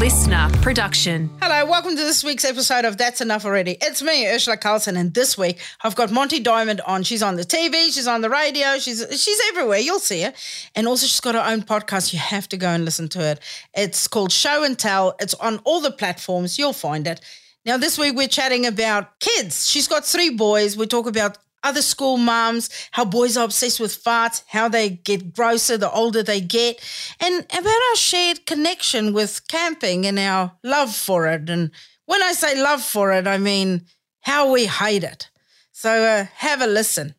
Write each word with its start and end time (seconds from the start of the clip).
listener 0.00 0.48
production. 0.62 1.28
Hello, 1.42 1.70
welcome 1.70 1.90
to 1.90 2.02
this 2.02 2.24
week's 2.24 2.46
episode 2.46 2.86
of 2.86 2.96
That's 2.96 3.20
Enough 3.20 3.44
Already. 3.44 3.76
It's 3.82 4.00
me, 4.00 4.24
Urzila 4.24 4.58
Carlson, 4.58 4.96
and 4.96 5.12
this 5.12 5.36
week 5.36 5.60
I've 5.82 5.94
got 5.94 6.10
Monty 6.10 6.42
Dimond 6.42 6.80
on. 6.86 7.02
She's 7.02 7.22
on 7.22 7.36
the 7.36 7.42
TV, 7.42 7.92
she's 7.92 8.06
on 8.06 8.22
the 8.22 8.30
radio, 8.30 8.78
she's 8.78 9.06
she's 9.22 9.38
everywhere. 9.48 9.76
You'll 9.76 9.98
see 9.98 10.22
her. 10.22 10.32
And 10.74 10.88
also 10.88 11.06
she's 11.06 11.20
got 11.20 11.34
her 11.34 11.44
own 11.46 11.60
podcast. 11.60 12.14
You 12.14 12.18
have 12.18 12.48
to 12.48 12.56
go 12.56 12.68
and 12.68 12.86
listen 12.86 13.10
to 13.10 13.20
it. 13.20 13.40
It's 13.74 14.08
called 14.08 14.32
Show 14.32 14.64
and 14.64 14.78
Tell. 14.78 15.16
It's 15.20 15.34
on 15.34 15.58
all 15.64 15.82
the 15.82 15.92
platforms. 15.92 16.58
You'll 16.58 16.72
find 16.72 17.06
it. 17.06 17.20
Now, 17.66 17.76
this 17.76 17.98
week 17.98 18.16
we're 18.16 18.26
chatting 18.26 18.64
about 18.64 19.20
kids. 19.20 19.68
She's 19.68 19.86
got 19.86 20.06
three 20.06 20.30
boys. 20.30 20.78
We 20.78 20.86
talk 20.86 21.06
about 21.06 21.36
other 21.62 21.82
school 21.82 22.16
moms, 22.16 22.70
how 22.92 23.04
boys 23.04 23.36
are 23.36 23.44
obsessed 23.44 23.80
with 23.80 24.02
farts, 24.02 24.42
how 24.46 24.68
they 24.68 24.90
get 24.90 25.34
grosser 25.34 25.76
the 25.76 25.90
older 25.90 26.22
they 26.22 26.40
get, 26.40 26.80
and 27.20 27.44
about 27.44 27.66
our 27.66 27.96
shared 27.96 28.46
connection 28.46 29.12
with 29.12 29.46
camping 29.48 30.06
and 30.06 30.18
our 30.18 30.52
love 30.62 30.94
for 30.94 31.26
it. 31.26 31.50
And 31.50 31.70
when 32.06 32.22
I 32.22 32.32
say 32.32 32.60
love 32.60 32.82
for 32.82 33.12
it, 33.12 33.26
I 33.26 33.38
mean 33.38 33.86
how 34.20 34.52
we 34.52 34.66
hate 34.66 35.04
it. 35.04 35.30
So 35.72 35.90
uh, 35.90 36.26
have 36.34 36.60
a 36.60 36.66
listen. 36.66 37.14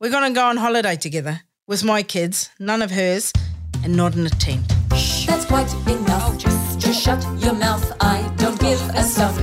We're 0.00 0.10
going 0.10 0.32
to 0.32 0.38
go 0.38 0.46
on 0.46 0.56
holiday 0.56 0.96
together 0.96 1.40
with 1.66 1.84
my 1.84 2.02
kids, 2.02 2.50
none 2.58 2.82
of 2.82 2.90
hers, 2.90 3.32
and 3.82 3.96
not 3.96 4.14
in 4.14 4.26
a 4.26 4.30
tent. 4.30 4.66
That's 4.90 5.44
quite 5.46 5.72
enough. 5.88 6.38
just, 6.38 6.78
just 6.80 7.02
shut 7.02 7.22
your 7.38 7.54
mouth. 7.54 7.96
I 8.00 8.30
don't 8.36 8.60
give 8.60 8.80
a 8.90 9.02
stuff. 9.02 9.38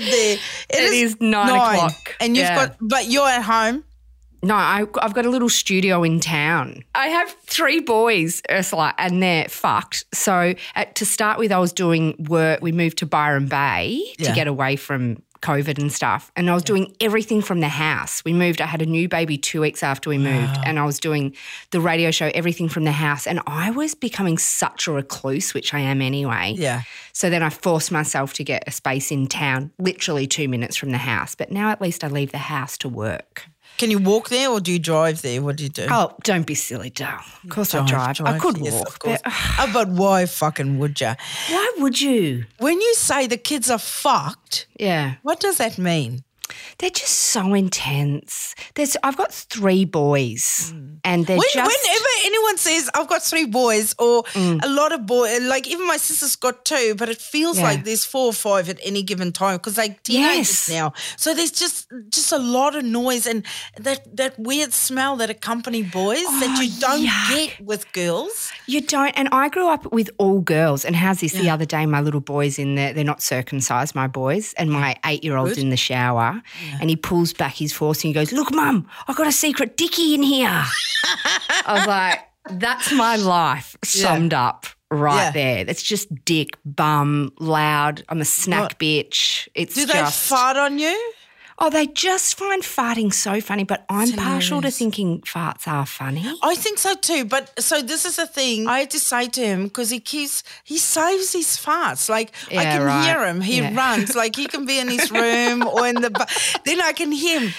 It 0.00 0.38
there? 0.70 0.80
It 0.80 0.92
is 0.92 1.20
nine 1.20 1.48
o'clock. 1.48 2.16
And 2.20 2.36
you've 2.36 2.44
Yeah. 2.46 2.66
got, 2.68 2.76
but 2.80 3.06
you're 3.06 3.28
at 3.28 3.42
home. 3.42 3.84
No, 4.40 4.54
I, 4.54 4.84
I've 5.02 5.14
got 5.14 5.26
a 5.26 5.30
little 5.30 5.48
studio 5.48 6.04
in 6.04 6.20
town. 6.20 6.84
I 6.94 7.08
have 7.08 7.28
three 7.46 7.80
boys, 7.80 8.40
Urzila, 8.48 8.94
and 8.96 9.20
they're 9.20 9.48
fucked. 9.48 10.04
So, 10.14 10.54
at, 10.76 10.94
to 10.94 11.04
start 11.04 11.40
with, 11.40 11.50
I 11.50 11.58
was 11.58 11.72
doing 11.72 12.14
work. 12.28 12.60
We 12.62 12.70
moved 12.70 12.98
to 12.98 13.06
Byron 13.06 13.46
Bay 13.48 14.00
Yeah. 14.16 14.28
to 14.28 14.34
get 14.36 14.46
away 14.46 14.76
from 14.76 15.20
COVID 15.40 15.78
and 15.78 15.92
stuff. 15.92 16.30
And 16.36 16.50
I 16.50 16.54
was 16.54 16.62
doing 16.62 16.94
everything 17.00 17.42
from 17.42 17.60
the 17.60 17.68
house. 17.68 18.24
We 18.24 18.32
moved, 18.32 18.60
I 18.60 18.66
had 18.66 18.82
a 18.82 18.86
new 18.86 19.08
baby 19.08 19.38
two 19.38 19.60
weeks 19.60 19.82
after 19.82 20.10
we 20.10 20.18
moved, 20.18 20.56
and 20.64 20.78
I 20.78 20.84
was 20.84 20.98
doing 20.98 21.34
the 21.70 21.80
radio 21.80 22.10
show, 22.10 22.30
everything 22.34 22.68
from 22.68 22.84
the 22.84 22.92
house. 22.92 23.26
And 23.26 23.40
I 23.46 23.70
was 23.70 23.94
becoming 23.94 24.38
such 24.38 24.86
a 24.86 24.92
recluse, 24.92 25.54
which 25.54 25.74
I 25.74 25.80
am 25.80 26.02
anyway. 26.02 26.54
Yeah. 26.56 26.82
So 27.12 27.30
then 27.30 27.42
I 27.42 27.50
forced 27.50 27.90
myself 27.90 28.32
to 28.34 28.44
get 28.44 28.64
a 28.66 28.70
space 28.70 29.10
in 29.10 29.26
town, 29.26 29.72
literally 29.78 30.26
two 30.26 30.48
minutes 30.48 30.76
from 30.76 30.90
the 30.90 30.98
house. 30.98 31.34
But 31.34 31.50
now 31.50 31.70
at 31.70 31.80
least 31.80 32.04
I 32.04 32.08
leave 32.08 32.32
the 32.32 32.38
house 32.38 32.78
to 32.78 32.88
work. 32.88 33.46
Can 33.78 33.90
you 33.92 33.98
walk 34.00 34.28
there 34.28 34.50
or 34.50 34.60
do 34.60 34.72
you 34.72 34.78
drive 34.80 35.22
there? 35.22 35.40
What 35.40 35.56
do 35.56 35.62
you 35.62 35.68
do? 35.70 35.86
Oh, 35.88 36.14
don't 36.24 36.46
be 36.46 36.54
silly, 36.56 36.90
doll. 36.90 37.20
Of 37.44 37.50
course 37.50 37.74
I 37.74 37.86
drive. 37.86 38.20
I 38.20 38.38
could 38.38 38.58
yes, 38.58 38.74
walk. 38.74 38.88
Of 38.88 38.98
course. 38.98 39.20
but, 39.24 39.32
oh, 39.60 39.70
but 39.72 39.88
why 39.88 40.26
fucking 40.26 40.78
would 40.78 41.00
you? 41.00 41.12
why 41.48 41.72
would 41.78 42.00
you? 42.00 42.44
When 42.58 42.80
you 42.80 42.94
say 42.94 43.26
the 43.28 43.36
kids 43.36 43.70
are 43.70 43.78
fucked, 43.78 44.66
Yeah. 44.78 45.14
what 45.22 45.38
does 45.40 45.58
that 45.58 45.78
mean? 45.78 46.24
They're 46.78 46.90
just 46.90 47.12
so 47.34 47.54
intense. 47.54 48.54
There's 48.74 48.96
I've 49.02 49.16
got 49.16 49.32
three 49.32 49.84
boys 49.84 50.72
and 51.04 51.26
they're 51.26 51.36
When, 51.38 51.46
just 51.52 51.56
whenever 51.84 52.08
anyone 52.24 52.56
says 52.58 52.90
I've 52.94 53.08
got 53.08 53.22
three 53.22 53.46
boys 53.46 53.94
or 53.98 54.22
Mm. 54.34 54.62
a 54.64 54.68
lot 54.68 54.92
of 54.92 55.06
boys, 55.06 55.40
like 55.42 55.66
even 55.66 55.86
my 55.86 55.96
sister's 55.96 56.36
got 56.36 56.64
two, 56.64 56.94
but 56.96 57.08
it 57.08 57.20
feels 57.20 57.56
Yeah. 57.58 57.64
like 57.64 57.84
there's 57.84 58.04
four 58.04 58.26
or 58.26 58.32
five 58.32 58.68
at 58.68 58.78
any 58.82 59.02
given 59.02 59.32
time 59.32 59.56
because 59.56 59.74
they 59.76 59.90
teenagers 60.04 60.68
Yes. 60.68 60.68
now. 60.68 60.92
So 61.16 61.34
there's 61.34 61.50
just 61.52 61.86
just 62.10 62.32
a 62.32 62.38
lot 62.38 62.74
of 62.76 62.84
noise 62.84 63.26
and 63.26 63.44
that 63.78 64.00
that 64.16 64.38
weird 64.38 64.72
smell 64.72 65.16
that 65.16 65.30
accompany 65.30 65.82
boys 65.82 66.24
that 66.40 66.54
Oh, 66.58 66.62
you 66.62 66.80
don't 66.80 67.06
yuck. 67.06 67.28
get 67.34 67.60
with 67.60 67.92
girls. 67.92 68.50
You 68.66 68.80
don't. 68.80 69.12
And 69.16 69.28
I 69.32 69.48
grew 69.48 69.68
up 69.68 69.90
with 69.92 70.10
all 70.18 70.40
girls. 70.40 70.84
And 70.84 70.94
how's 70.96 71.20
this? 71.20 71.32
The 71.32 71.50
other 71.50 71.64
day, 71.64 71.86
my 71.86 72.00
little 72.00 72.20
boy's 72.20 72.58
in 72.58 72.74
there. 72.74 72.92
They're 72.92 73.04
not 73.04 73.22
circumcised, 73.22 73.94
my 73.94 74.06
boys. 74.06 74.54
And 74.58 74.70
my 74.70 74.96
eight 75.06 75.24
year 75.24 75.36
old's 75.36 75.58
in 75.58 75.70
the 75.70 75.76
shower. 75.76 76.42
And 76.80 76.90
he 76.90 76.96
pulls 76.96 77.32
back 77.32 77.54
his 77.54 77.72
force 77.72 77.98
and 78.04 78.08
he 78.08 78.12
goes, 78.14 78.32
Look, 78.32 78.52
mum, 78.54 78.86
I've 79.06 79.16
got 79.16 79.26
a 79.26 79.32
secret 79.32 79.76
dickie 79.76 80.14
in 80.14 80.22
here. 80.22 80.48
I 81.66 81.74
was 81.74 81.86
like, 81.86 82.20
That's 82.50 82.92
my 82.92 83.16
life 83.16 83.76
summed 83.84 84.34
up 84.34 84.66
right 84.90 85.16
Yeah. 85.24 85.30
there. 85.32 85.64
That's 85.64 85.82
just 85.82 86.08
dick, 86.24 86.56
bum, 86.64 87.32
loud. 87.38 88.04
I'm 88.08 88.20
a 88.20 88.24
snack 88.24 88.62
What? 88.62 88.78
bitch. 88.78 89.48
It's 89.54 89.74
Do 89.74 89.86
they 89.86 90.02
fart 90.04 90.56
on 90.56 90.78
you? 90.78 91.12
Oh, 91.60 91.70
they 91.70 91.86
just 91.88 92.38
find 92.38 92.62
farting 92.62 93.12
so 93.12 93.40
funny, 93.40 93.64
but 93.64 93.84
I'm 93.88 94.12
partial 94.12 94.62
to 94.62 94.70
thinking 94.70 95.20
farts 95.22 95.66
are 95.66 95.86
funny. 95.86 96.24
I 96.42 96.54
think 96.54 96.78
so 96.78 96.94
too. 96.94 97.24
But 97.24 97.60
so 97.60 97.82
this 97.82 98.04
is 98.04 98.14
the 98.16 98.26
thing 98.28 98.68
I 98.68 98.80
had 98.80 98.90
to 98.92 99.00
say 99.00 99.26
to 99.26 99.40
him 99.40 99.64
because 99.64 99.90
he 99.90 99.98
keeps 99.98 100.44
he 100.62 100.78
saves 100.78 101.32
his 101.32 101.48
farts. 101.56 102.08
Like 102.08 102.30
I 102.50 102.62
can 102.64 102.82
right. 102.82 103.04
hear 103.04 103.26
him. 103.26 103.40
He 103.40 103.58
Yeah. 103.58 103.74
runs. 103.74 104.14
Like 104.14 104.36
he 104.36 104.46
can 104.46 104.66
be 104.66 104.78
in 104.78 104.88
his 104.88 105.10
room 105.10 105.66
or 105.66 105.84
in 105.86 105.96
the. 105.96 106.10
Then 106.64 106.80
I 106.80 106.92
can 106.92 107.10
hear 107.10 107.40
him, 107.40 107.52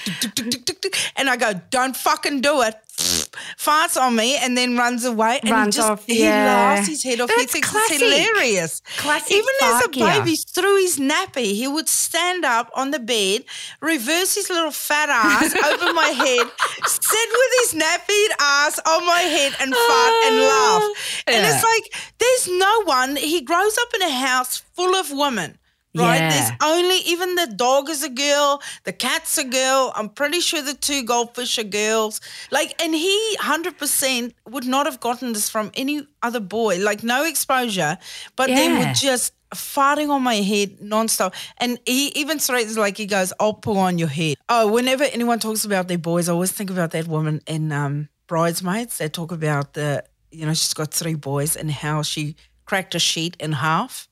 and 1.17 1.29
I 1.29 1.35
go, 1.35 1.53
"Don't 1.69 1.95
fucking 1.97 2.39
do 2.41 2.61
it." 2.61 2.75
Farts 3.57 3.99
on 3.99 4.15
me 4.15 4.37
and 4.37 4.57
then 4.57 4.75
runs 4.75 5.05
away 5.05 5.39
and 5.41 5.51
Runs 5.51 5.75
he 5.75 5.79
just 5.79 5.89
off, 5.89 6.05
he 6.05 6.23
laughs 6.23 6.87
his 6.87 7.03
head 7.03 7.21
off. 7.21 7.29
That's 7.29 7.41
he 7.41 7.47
thinks 7.47 7.69
classic. 7.69 8.01
it's 8.01 8.03
hilarious. 8.03 8.81
Classic 8.97 9.31
Even 9.31 9.55
as 9.63 9.85
a 9.85 9.89
baby, 9.89 10.35
through 10.35 10.77
his 10.77 10.99
nappy, 10.99 11.53
he 11.55 11.67
would 11.67 11.87
stand 11.87 12.43
up 12.43 12.69
on 12.75 12.91
the 12.91 12.99
bed, 12.99 13.45
reverse 13.81 14.35
his 14.35 14.49
little 14.49 14.71
fat 14.71 15.09
ass 15.09 15.55
over 15.73 15.93
my 15.93 16.07
head, 16.07 16.47
sit 16.85 17.29
with 17.31 17.51
his 17.61 17.81
nappied 17.81 18.35
ass 18.39 18.79
on 18.85 19.05
my 19.05 19.21
head 19.21 19.53
and 19.59 19.73
fart 19.73 20.13
and 20.25 20.35
ah, 20.35 20.79
laugh. 20.89 21.23
And 21.27 21.45
it's 21.45 21.63
like, 21.63 21.93
there's 22.17 22.59
no 22.59 22.83
one, 22.83 23.15
he 23.15 23.41
grows 23.41 23.77
up 23.77 23.93
in 23.95 24.01
a 24.01 24.11
house 24.11 24.57
full 24.75 24.95
of 24.95 25.11
women. 25.11 25.57
Right, 25.95 26.17
Yeah. 26.17 26.29
there's 26.29 26.51
only 26.61 26.97
even 26.97 27.33
the 27.35 27.47
dog 27.47 27.89
is 27.89 28.03
a 28.03 28.09
girl, 28.09 28.61
the 28.83 28.93
cat's 28.93 29.37
a 29.39 29.43
girl. 29.43 29.91
I'm 29.95 30.09
pretty 30.09 30.39
sure 30.39 30.61
the 30.61 30.75
two 30.75 31.01
goldfish 31.03 31.57
are 31.57 31.63
girls. 31.63 32.21
Like, 32.51 32.79
and 32.81 32.93
he 32.93 33.35
hundred 33.39 33.77
percent 33.79 34.35
would 34.47 34.65
not 34.65 34.85
have 34.85 34.99
gotten 34.99 35.33
this 35.33 35.49
from 35.49 35.71
any 35.73 36.07
other 36.21 36.39
boy. 36.39 36.77
Like, 36.79 37.01
no 37.03 37.23
exposure, 37.25 37.97
but 38.35 38.49
Yeah. 38.49 38.77
would 38.77 38.95
just 38.95 39.33
farting 39.55 40.11
on 40.11 40.21
my 40.21 40.35
head 40.35 40.77
nonstop. 40.79 41.33
And 41.57 41.79
he 41.87 42.09
even 42.09 42.37
threatens, 42.37 42.77
like, 42.77 42.97
he 42.97 43.07
goes, 43.07 43.33
I'll 43.39 43.55
pull 43.55 43.79
on 43.79 43.97
your 43.97 44.09
head. 44.09 44.37
Oh, 44.47 44.67
whenever 44.67 45.05
anyone 45.05 45.39
talks 45.39 45.65
about 45.65 45.87
their 45.87 45.97
boys, 45.97 46.29
I 46.29 46.33
always 46.33 46.51
think 46.51 46.69
about 46.69 46.91
that 46.91 47.07
woman 47.07 47.41
in 47.47 47.71
um, 47.71 48.09
Bridesmaids. 48.27 48.99
They 48.99 49.09
talk 49.09 49.31
about 49.31 49.73
the, 49.73 50.03
you 50.29 50.45
know, 50.45 50.53
she's 50.53 50.75
got 50.75 50.93
three 50.93 51.15
boys 51.15 51.55
and 51.55 51.71
how 51.71 52.03
she 52.03 52.35
cracked 52.65 52.93
a 52.93 52.99
sheet 52.99 53.35
in 53.39 53.53
half. 53.53 54.07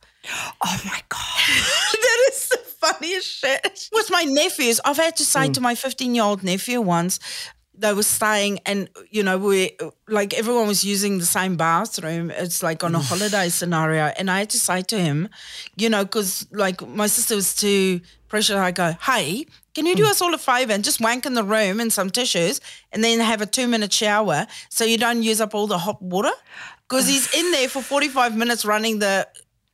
Oh 0.63 0.81
my 0.85 1.01
God. 1.09 1.91
that 1.93 2.29
is 2.29 2.49
the 2.49 2.57
funniest 2.57 3.27
shit. 3.27 3.89
With 3.91 4.09
my 4.11 4.23
nephews, 4.23 4.79
I've 4.83 4.97
had 4.97 5.15
to 5.17 5.25
say 5.25 5.49
to 5.49 5.59
mm. 5.59 5.63
my 5.63 5.75
15 5.75 6.15
year 6.15 6.23
old 6.23 6.43
nephew 6.43 6.81
once, 6.81 7.19
they 7.79 7.93
were 7.93 8.03
staying 8.03 8.59
and, 8.65 8.89
you 9.11 9.21
know, 9.21 9.37
we 9.37 9.77
like 10.07 10.33
everyone 10.33 10.67
was 10.67 10.83
using 10.83 11.19
the 11.19 11.25
same 11.25 11.57
bathroom. 11.57 12.31
It's 12.31 12.63
like 12.63 12.83
on 12.83 12.95
a 12.95 12.99
holiday 12.99 13.49
scenario. 13.49 14.05
And 14.17 14.31
I 14.31 14.39
had 14.39 14.49
to 14.51 14.59
say 14.59 14.81
to 14.83 14.97
him, 14.97 15.29
you 15.75 15.89
know, 15.89 16.03
because 16.03 16.47
like 16.51 16.85
my 16.87 17.07
sister 17.07 17.35
was 17.35 17.55
too 17.55 18.01
pressured. 18.27 18.57
I 18.57 18.71
go, 18.71 18.93
hey, 19.01 19.45
can 19.75 19.85
you 19.85 19.95
do 19.95 20.05
mm. 20.05 20.09
us 20.09 20.21
all 20.21 20.33
a 20.33 20.39
favor 20.39 20.73
and 20.73 20.83
just 20.83 20.99
wank 20.99 21.25
in 21.27 21.35
the 21.35 21.43
room 21.43 21.79
and 21.79 21.93
some 21.93 22.09
tissues 22.09 22.59
and 22.91 23.03
then 23.03 23.19
have 23.19 23.41
a 23.41 23.45
two 23.45 23.67
minute 23.67 23.93
shower 23.93 24.47
so 24.69 24.83
you 24.83 24.97
don't 24.97 25.21
use 25.21 25.39
up 25.39 25.53
all 25.53 25.67
the 25.67 25.77
hot 25.77 26.01
water? 26.01 26.31
Because 26.89 27.07
he's 27.07 27.31
in 27.35 27.51
there 27.51 27.69
for 27.69 27.81
45 27.81 28.35
minutes 28.35 28.65
running 28.65 28.99
the 28.99 29.27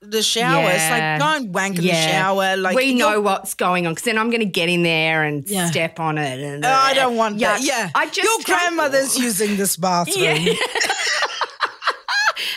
the 0.04 0.22
shower. 0.22 0.70
It's 0.70 0.90
like 0.90 1.20
go 1.20 1.26
and 1.38 1.54
wank 1.54 1.78
in 1.78 1.86
the 1.86 1.94
shower. 1.94 2.58
Like 2.58 2.76
we 2.76 2.94
know 2.94 3.22
what's 3.22 3.54
going 3.54 3.88
on 3.88 3.94
because 3.94 4.06
then 4.06 4.18
I'm 4.18 4.30
going 4.30 4.42
to 4.42 4.46
get 4.46 4.70
in 4.70 4.84
there 4.84 5.24
and 5.24 5.48
Yeah. 5.48 5.70
step 5.70 6.00
on 6.00 6.18
it. 6.18 6.40
And 6.40 6.66
Oh, 6.66 6.70
I 6.70 6.94
don't 6.94 7.16
want 7.16 7.40
that. 7.40 7.62
Yeah, 7.62 7.90
I 7.96 8.06
just 8.06 8.18
your 8.18 8.26
don't- 8.26 8.46
grandmother's 8.46 9.18
using 9.28 9.58
this 9.58 9.78
bathroom. 9.78 10.24
Yeah. 10.24 10.54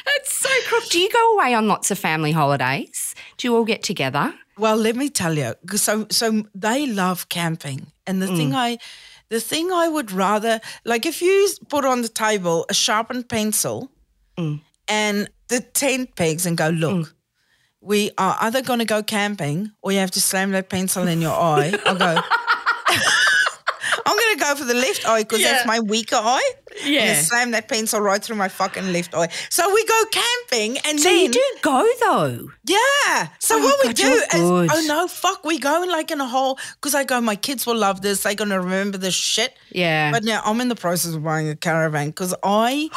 That's 0.04 0.34
so 0.38 0.48
crook. 0.69 0.84
Do 0.90 0.98
you 0.98 1.10
go 1.10 1.34
away 1.34 1.54
on 1.54 1.69
lots 1.69 1.90
of 1.90 1.98
family 1.98 2.32
holidays? 2.32 3.14
Do 3.37 3.48
you 3.48 3.56
all 3.56 3.64
get 3.64 3.82
together? 3.82 4.34
Well, 4.58 4.76
let 4.76 4.96
me 4.96 5.10
tell 5.10 5.34
you. 5.37 5.54
So, 5.75 6.06
so 6.10 6.44
they 6.54 6.87
love 6.87 7.28
camping, 7.28 7.88
and 8.06 8.22
the 8.22 8.26
thing 8.26 8.50
mm. 8.52 8.54
I, 8.56 8.78
the 9.28 9.40
thing 9.40 9.70
I 9.70 9.88
would 9.88 10.12
rather 10.12 10.60
like 10.84 11.04
if 11.04 11.20
you 11.20 11.48
put 11.69 11.84
on 11.84 12.02
the 12.02 12.08
table 12.08 12.64
a 12.70 12.75
sharpened 12.75 13.28
pencil 13.28 13.90
mm. 14.38 14.60
and 14.88 15.28
the 15.48 15.60
tent 15.60 16.16
pegs 16.16 16.46
and 16.46 16.56
go 16.56 16.69
look. 16.70 17.06
Mm. 17.06 17.12
We 17.86 18.10
are 18.18 18.36
either 18.40 18.62
going 18.62 18.80
to 18.80 18.84
go 18.84 19.00
camping 19.04 19.70
or 19.80 19.92
you 19.92 19.98
have 20.00 20.10
to 20.12 20.20
slam 20.20 20.50
that 20.50 20.68
pencil 20.68 21.06
in 21.06 21.20
your 21.20 21.30
eye. 21.30 21.72
I'll 21.86 21.94
go. 21.94 22.20
I'm 24.06 24.16
going 24.18 24.36
to 24.36 24.40
go 24.42 24.54
for 24.56 24.64
the 24.64 24.74
left 24.74 25.06
eye 25.08 25.22
because 25.22 25.40
that's 25.44 25.66
my 25.66 25.78
weaker 25.78 26.16
eye. 26.16 26.50
And 26.84 26.93
Yeah. 26.94 27.20
slam 27.23 27.50
that 27.52 27.69
pencil 27.69 28.00
right 28.00 28.23
through 28.23 28.37
my 28.37 28.49
fucking 28.49 28.93
left 28.93 29.14
eye. 29.14 29.28
So 29.50 29.73
we 29.75 29.84
go 29.87 30.02
camping 30.11 30.78
and 30.84 31.00
So 31.00 31.08
then 31.08 31.19
you 31.20 31.28
do 31.31 31.44
go 31.62 31.87
though. 32.00 32.50
yeah. 32.64 33.28
So 33.38 33.56
Oh, 33.56 33.64
what 33.64 33.76
we 33.82 33.88
God, 33.88 33.96
do 33.96 34.08
is, 34.12 34.26
good. 34.31 34.70
oh 34.73 34.84
no, 34.87 35.08
fuck, 35.08 35.44
we 35.44 35.58
go 35.58 35.82
in 35.82 35.90
like 35.90 36.11
in 36.11 36.20
a 36.20 36.26
hole 36.28 36.58
because 36.75 36.94
I 36.94 37.05
go, 37.05 37.20
my 37.20 37.37
kids 37.37 37.67
will 37.67 37.76
love 37.76 38.02
this. 38.02 38.23
They're 38.23 38.34
gonna 38.34 38.61
remember 38.61 38.99
this 38.99 39.14
shit. 39.14 39.55
Yeah. 39.70 40.12
But 40.12 40.25
now 40.25 40.43
I'm 40.44 40.61
in 40.61 40.69
the 40.69 40.76
process 40.76 41.14
of 41.14 41.23
buying 41.25 41.49
a 41.49 41.56
caravan 41.56 42.08
because 42.08 42.34
I 42.43 42.88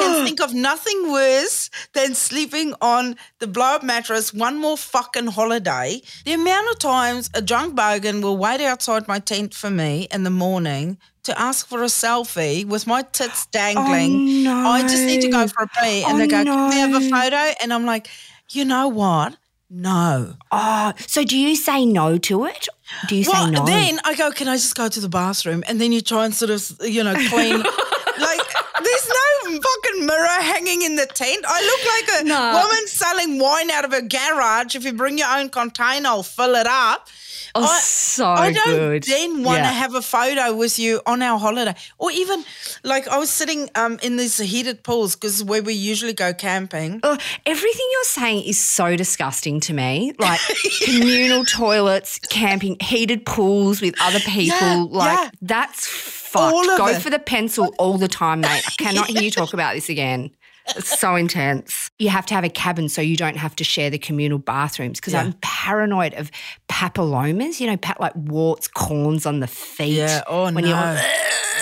can 0.00 0.24
think 0.26 0.40
of 0.40 0.54
nothing 0.54 1.12
worse 1.12 1.70
than 1.94 2.14
sleeping 2.14 2.74
on 2.80 3.16
the 3.38 3.46
blow 3.46 3.74
up 3.76 3.82
mattress 3.82 4.32
one 4.32 4.56
more 4.58 4.76
fucking 4.76 5.26
holiday. 5.28 6.00
The 6.24 6.32
amount 6.34 6.68
of 6.70 6.78
times 6.78 7.30
a 7.34 7.42
drunk 7.42 7.74
bogan 7.76 8.22
will 8.22 8.36
wait 8.36 8.60
outside 8.60 9.06
my 9.08 9.18
tent 9.18 9.54
for 9.54 9.70
me 9.70 10.08
in 10.10 10.22
the 10.24 10.30
morning 10.30 10.98
to 11.26 11.38
ask 11.38 11.66
for 11.68 11.82
a 11.82 11.86
selfie 11.86 12.64
with 12.64 12.86
my 12.86 13.02
tits 13.02 13.44
oh, 13.46 13.50
dangling. 13.52 14.46
Oh, 14.48 14.70
I 14.70 14.82
just 14.82 15.04
need 15.04 15.20
to 15.22 15.28
go 15.28 15.46
for 15.46 15.62
a 15.64 15.68
pee. 15.68 16.02
And 16.04 16.14
Oh, 16.14 16.18
they 16.18 16.26
go, 16.26 16.42
Can 16.44 16.70
we 16.70 16.76
have 16.76 16.94
a 16.94 17.08
photo? 17.08 17.54
And 17.62 17.72
I'm 17.72 17.84
like, 17.86 18.08
you 18.50 18.64
know 18.64 18.88
what? 18.88 19.36
No. 19.68 20.34
Oh, 20.52 20.92
so 21.08 21.24
do 21.24 21.36
you 21.36 21.56
say 21.56 21.84
no 21.84 22.18
to 22.18 22.44
it? 22.46 22.68
Do 23.08 23.16
you 23.16 23.24
Well, 23.26 23.46
say 23.46 23.50
no? 23.50 23.64
then 23.66 23.98
I 24.04 24.14
go, 24.14 24.30
can 24.30 24.46
I 24.46 24.54
just 24.54 24.76
go 24.76 24.88
to 24.88 25.00
the 25.00 25.08
bathroom? 25.08 25.64
And 25.66 25.80
then 25.80 25.90
you 25.90 26.00
try 26.00 26.24
and 26.24 26.32
sort 26.32 26.50
of, 26.52 26.70
you 26.82 27.02
know, 27.02 27.14
clean. 27.14 27.58
like, 28.20 28.40
there's 28.82 29.08
no 29.08 29.45
fucking 29.50 30.06
mirror 30.06 30.26
hanging 30.42 30.82
in 30.82 30.96
the 30.96 31.06
tent. 31.06 31.44
I 31.46 31.62
look 31.62 31.82
like 31.94 32.20
a 32.20 32.24
No. 32.24 32.62
woman 32.62 32.86
selling 32.86 33.38
wine 33.38 33.70
out 33.70 33.84
of 33.84 33.92
a 33.92 34.02
garage. 34.02 34.74
If 34.74 34.84
you 34.84 34.92
bring 34.92 35.18
your 35.18 35.28
own 35.28 35.48
container, 35.50 36.08
I'll 36.08 36.22
fill 36.22 36.54
it 36.56 36.66
up. 36.66 37.08
Oh, 37.54 37.64
I- 37.64 37.80
so 37.80 38.26
I 38.28 38.52
don't 38.52 38.66
good. 38.66 39.02
then 39.04 39.42
want 39.42 39.58
to 39.58 39.62
Yeah. 39.62 39.72
have 39.72 39.94
a 39.94 40.02
photo 40.02 40.52
with 40.54 40.78
you 40.78 41.00
on 41.06 41.22
our 41.22 41.38
holiday, 41.38 41.74
or 41.98 42.10
even 42.10 42.44
like 42.82 43.08
I 43.08 43.16
was 43.16 43.30
sitting 43.30 43.70
um, 43.74 43.98
in 44.02 44.16
these 44.16 44.36
heated 44.36 44.82
pools 44.82 45.14
because 45.16 45.42
where 45.42 45.62
we 45.62 45.72
usually 45.72 46.12
go 46.12 46.34
camping. 46.34 47.00
Ugh, 47.02 47.18
everything 47.46 47.86
you're 47.92 48.04
saying 48.04 48.44
is 48.44 48.58
so 48.62 48.94
disgusting 48.96 49.60
to 49.60 49.72
me. 49.72 50.12
Like 50.18 50.40
communal 50.84 51.44
toilets, 51.46 52.18
camping, 52.28 52.76
heated 52.80 53.24
pools 53.24 53.80
with 53.80 53.94
other 54.02 54.20
people. 54.20 54.58
Yeah, 54.58 54.84
like 54.90 55.18
yeah. 55.18 55.30
that's 55.40 55.86
fucked. 55.86 56.66
Go 56.76 56.88
it. 56.88 57.00
for 57.00 57.08
the 57.08 57.18
pencil 57.18 57.74
all 57.78 57.96
the 57.96 58.08
time, 58.08 58.40
mate. 58.42 58.64
I 58.66 58.70
cannot 58.82 59.06
hear 59.12 59.22
you 59.22 59.30
talk 59.36 59.52
about 59.52 59.74
this 59.74 59.88
again. 59.88 60.30
It's 60.74 60.98
so 60.98 61.14
intense. 61.14 61.90
You 62.00 62.08
have 62.08 62.26
to 62.26 62.34
have 62.34 62.42
a 62.42 62.48
cabin 62.48 62.88
so 62.88 63.00
you 63.00 63.16
don't 63.16 63.36
have 63.36 63.54
to 63.56 63.62
share 63.64 63.88
the 63.88 63.98
communal 63.98 64.38
bathrooms 64.38 64.98
because 64.98 65.12
Yeah. 65.12 65.20
I'm 65.20 65.34
paranoid 65.40 66.14
of 66.14 66.32
papillomas, 66.68 67.60
you 67.60 67.66
know, 67.68 67.76
pat 67.76 68.00
like 68.00 68.14
warts, 68.16 68.66
corns 68.68 69.26
on 69.26 69.38
the 69.40 69.46
feet. 69.46 69.94
Yeah. 69.98 70.22
Oh 70.26 70.50
when 70.52 70.64
no. 70.64 71.00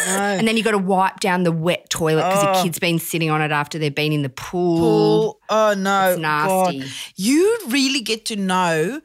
And 0.07 0.47
then 0.47 0.57
you've 0.57 0.65
got 0.65 0.73
to 0.73 0.79
wipe 0.79 1.21
down 1.21 1.45
the 1.45 1.53
wet 1.53 1.89
toilet 1.91 2.23
because 2.29 2.45
Oh. 2.45 2.53
the 2.55 2.63
kid's 2.63 2.79
been 2.79 2.99
sitting 2.99 3.31
on 3.31 3.41
it 3.43 3.53
after 3.53 3.79
they've 3.79 3.95
been 3.95 4.13
in 4.13 4.23
the 4.23 4.29
pool. 4.29 4.79
pool. 4.79 5.41
Oh 5.49 5.75
no, 5.77 6.11
It's 6.11 6.21
nasty. 6.21 6.81
God. 6.81 6.89
You 7.17 7.59
really 7.69 8.01
get 8.01 8.25
to 8.27 8.37
know 8.37 9.01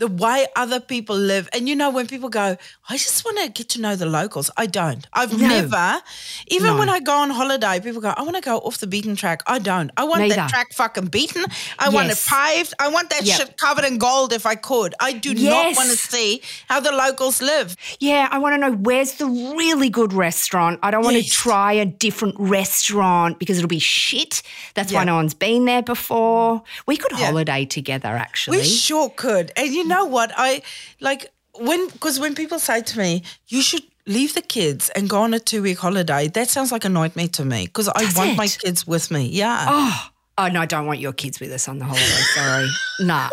the 0.00 0.08
way 0.08 0.46
other 0.56 0.80
people 0.80 1.14
live, 1.16 1.48
and 1.52 1.68
you 1.68 1.76
know 1.76 1.90
when 1.90 2.06
people 2.08 2.28
go, 2.30 2.56
I 2.88 2.96
just 2.96 3.24
want 3.24 3.38
to 3.38 3.48
get 3.50 3.68
to 3.74 3.80
know 3.80 3.94
the 3.96 4.06
locals. 4.06 4.50
I 4.56 4.66
don't. 4.66 5.06
I've 5.12 5.32
No. 5.38 5.46
never. 5.46 6.00
Even 6.48 6.68
No. 6.72 6.78
when 6.78 6.88
I 6.88 6.98
go 7.00 7.12
on 7.18 7.30
holiday, 7.30 7.78
people 7.80 8.00
go, 8.00 8.12
I 8.16 8.22
want 8.22 8.34
to 8.36 8.40
go 8.42 8.56
off 8.58 8.78
the 8.78 8.86
beaten 8.88 9.14
track. 9.14 9.42
I 9.46 9.58
don't. 9.58 9.90
I 9.96 10.04
want 10.04 10.22
Neither. 10.22 10.36
that 10.36 10.50
track 10.50 10.72
fucking 10.72 11.06
beaten. 11.06 11.44
I 11.78 11.90
want 11.90 12.10
it 12.10 12.18
paved. 12.28 12.72
I 12.80 12.88
want 12.88 13.10
that 13.10 13.24
Yep. 13.24 13.36
shit 13.36 13.56
covered 13.58 13.84
in 13.84 13.98
gold 13.98 14.32
if 14.32 14.46
I 14.46 14.54
could. 14.56 14.94
I 15.00 15.12
do 15.12 15.34
not 15.34 15.76
want 15.76 15.90
to 15.90 15.96
see 15.96 16.40
how 16.68 16.80
the 16.80 16.92
locals 16.92 17.42
live. 17.42 17.76
Yeah, 18.00 18.26
I 18.30 18.38
want 18.38 18.54
to 18.54 18.58
know 18.58 18.72
where's 18.72 19.12
the 19.22 19.26
really 19.26 19.90
good 19.90 20.12
restaurant. 20.14 20.80
I 20.82 20.90
don't 20.90 21.04
want 21.04 21.16
Yes. 21.16 21.26
to 21.26 21.30
try 21.32 21.72
a 21.74 21.84
different 21.84 22.36
restaurant 22.38 23.38
because 23.38 23.58
it'll 23.58 23.68
be 23.68 23.78
shit. 23.78 24.42
That's 24.74 24.92
why 24.92 25.04
no 25.04 25.14
one's 25.16 25.34
been 25.34 25.66
there 25.66 25.82
before. 25.82 26.62
We 26.86 26.96
could 26.96 27.12
Yeah. 27.12 27.26
holiday 27.26 27.66
together, 27.66 28.08
actually. 28.16 28.58
We 28.58 28.64
sure 28.64 29.10
could. 29.10 29.52
And 29.56 29.68
you 29.74 29.84
know 29.90 30.04
what? 30.06 30.32
I 30.36 30.62
like 31.00 31.30
when 31.58 31.88
because 31.88 32.18
when 32.18 32.34
people 32.34 32.58
say 32.58 32.82
to 32.82 32.98
me, 32.98 33.22
"You 33.48 33.62
should 33.62 33.82
leave 34.06 34.34
the 34.34 34.42
kids 34.42 34.90
and 34.90 35.08
go 35.08 35.20
on 35.20 35.34
a 35.34 35.40
two 35.40 35.62
week 35.62 35.78
holiday," 35.78 36.28
that 36.28 36.48
sounds 36.48 36.72
like 36.72 36.84
a 36.84 36.88
nightmare 36.88 37.28
to 37.28 37.44
me 37.44 37.66
because 37.66 37.88
I 37.88 38.04
Does 38.04 38.16
want 38.16 38.36
my 38.36 38.48
kids 38.48 38.86
with 38.86 39.10
me. 39.10 39.26
Yeah. 39.26 39.66
oh, 39.68 40.10
oh 40.38 40.48
no, 40.48 40.60
I 40.60 40.66
don't 40.66 40.86
want 40.86 41.00
your 41.00 41.12
kids 41.12 41.40
with 41.40 41.52
us 41.52 41.68
on 41.68 41.78
the 41.78 41.84
holiday. 41.84 42.24
Sorry, 42.34 42.68
nah. 43.00 43.28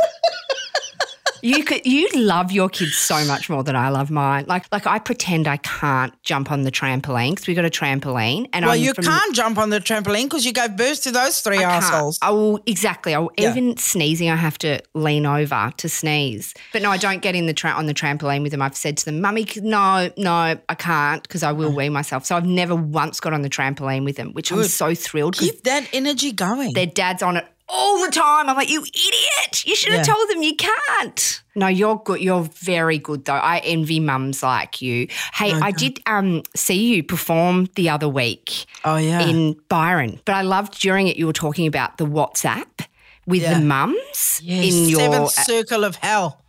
You 1.47 1.63
could 1.63 1.85
you 1.85 2.09
love 2.13 2.51
your 2.51 2.67
kids 2.67 2.97
so 2.97 3.23
much 3.23 3.49
more 3.49 3.63
than 3.63 3.75
I 3.75 3.88
love 3.88 4.11
mine. 4.11 4.44
Like 4.47 4.65
like 4.69 4.85
I 4.85 4.99
pretend 4.99 5.47
I 5.47 5.55
can't 5.57 6.13
jump 6.23 6.51
on 6.51 6.63
the 6.63 6.71
trampoline 6.71 7.31
because 7.31 7.47
we 7.47 7.53
got 7.53 7.63
a 7.63 7.69
trampoline 7.69 8.49
and 8.51 8.65
well, 8.65 8.75
I'm 8.75 8.81
you 8.81 8.94
from- 8.94 9.05
can't 9.05 9.33
jump 9.33 9.57
on 9.57 9.69
the 9.69 9.79
trampoline 9.79 10.23
because 10.23 10.45
you 10.45 10.51
gave 10.51 10.75
birth 10.75 11.03
to 11.03 11.11
those 11.11 11.39
three 11.39 11.63
assholes. 11.63 12.19
I 12.21 12.31
will 12.31 12.59
exactly. 12.65 13.15
I 13.15 13.19
will, 13.19 13.31
Yeah. 13.38 13.51
Even 13.51 13.77
sneezing, 13.77 14.29
I 14.29 14.35
have 14.35 14.57
to 14.59 14.81
lean 14.94 15.25
over 15.25 15.71
to 15.77 15.88
sneeze. 15.88 16.53
But 16.73 16.81
no, 16.81 16.91
I 16.91 16.97
don't 16.97 17.21
get 17.21 17.33
in 17.33 17.45
the 17.45 17.53
tra- 17.53 17.71
on 17.71 17.85
the 17.85 17.94
trampoline 17.94 18.44
with 18.44 18.51
them. 18.51 18.61
I've 18.61 18.75
said 18.75 18.97
to 18.97 19.05
them, 19.05 19.21
"Mummy, 19.21 19.47
no, 19.57 20.09
no, 20.17 20.59
I 20.67 20.75
can't 20.75 21.23
because 21.23 21.44
I 21.44 21.53
will 21.53 21.71
mm. 21.71 21.75
wee 21.75 21.89
myself." 21.89 22.25
So 22.25 22.35
I've 22.35 22.45
never 22.45 22.75
once 22.75 23.21
got 23.21 23.31
on 23.31 23.41
the 23.41 23.49
trampoline 23.49 24.03
with 24.03 24.17
them, 24.17 24.33
which 24.33 24.51
I'm 24.51 24.63
so 24.63 24.94
thrilled 24.94 25.38
Keep 25.38 25.63
that 25.63 25.88
energy 25.94 26.33
going. 26.33 26.73
their 26.73 26.85
dad's 26.85 27.23
on 27.23 27.38
it 27.38 27.45
all 27.69 28.06
the 28.06 28.12
time. 28.12 28.50
I'm 28.50 28.56
like, 28.56 28.69
"You 28.69 28.81
idiot! 28.81 29.66
You 29.66 29.75
should 29.75 29.94
have 29.94 30.06
Yeah. 30.08 30.14
told 30.14 30.30
them 30.30 30.42
you 30.44 30.56
can't." 30.56 31.42
No, 31.56 31.68
you're 31.68 31.98
good. 31.98 32.22
You're 32.22 32.44
very 32.44 32.98
good 33.00 33.25
though. 33.25 33.34
I 33.34 33.60
envy 33.60 34.00
mums 34.00 34.44
like 34.44 34.81
you. 34.81 35.08
Hey, 35.34 35.54
I 35.54 35.72
did 35.72 36.00
um, 36.06 36.44
see 36.56 36.94
you 36.96 37.04
perform 37.04 37.68
the 37.75 37.90
other 37.90 38.08
week 38.08 38.66
oh 38.86 38.98
yeah. 38.98 39.22
in 39.22 39.56
Byron. 39.69 40.19
But 40.25 40.36
I 40.36 40.42
loved 40.44 40.80
during 40.80 41.08
it 41.08 41.18
you 41.18 41.25
were 41.25 41.34
talking 41.34 41.66
about 41.68 41.98
the 41.98 42.06
WhatsApp 42.06 42.86
with 43.25 43.42
Yeah. 43.42 43.56
the 43.60 43.66
mums 43.66 44.40
Yes, 44.44 44.74
in 44.74 44.90
your 44.90 45.00
seventh 45.00 45.31
circle 45.31 45.84
of 45.84 45.96
hell. 45.96 46.44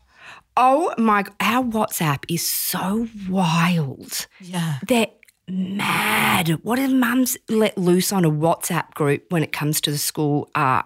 Oh 0.56 0.92
my 0.98 1.24
our 1.40 1.64
WhatsApp 1.64 2.24
is 2.28 2.46
so 2.46 3.08
wild. 3.30 4.26
Yeah. 4.40 4.76
They're 4.86 5.06
mad. 5.48 6.50
What 6.62 6.76
do 6.76 6.88
mums 6.94 7.36
let 7.48 7.78
loose 7.78 8.12
on 8.12 8.24
a 8.24 8.30
WhatsApp 8.30 8.92
group 8.94 9.24
when 9.30 9.42
it 9.42 9.52
comes 9.52 9.80
to 9.82 9.90
the 9.90 9.98
school 9.98 10.50
are 10.54 10.84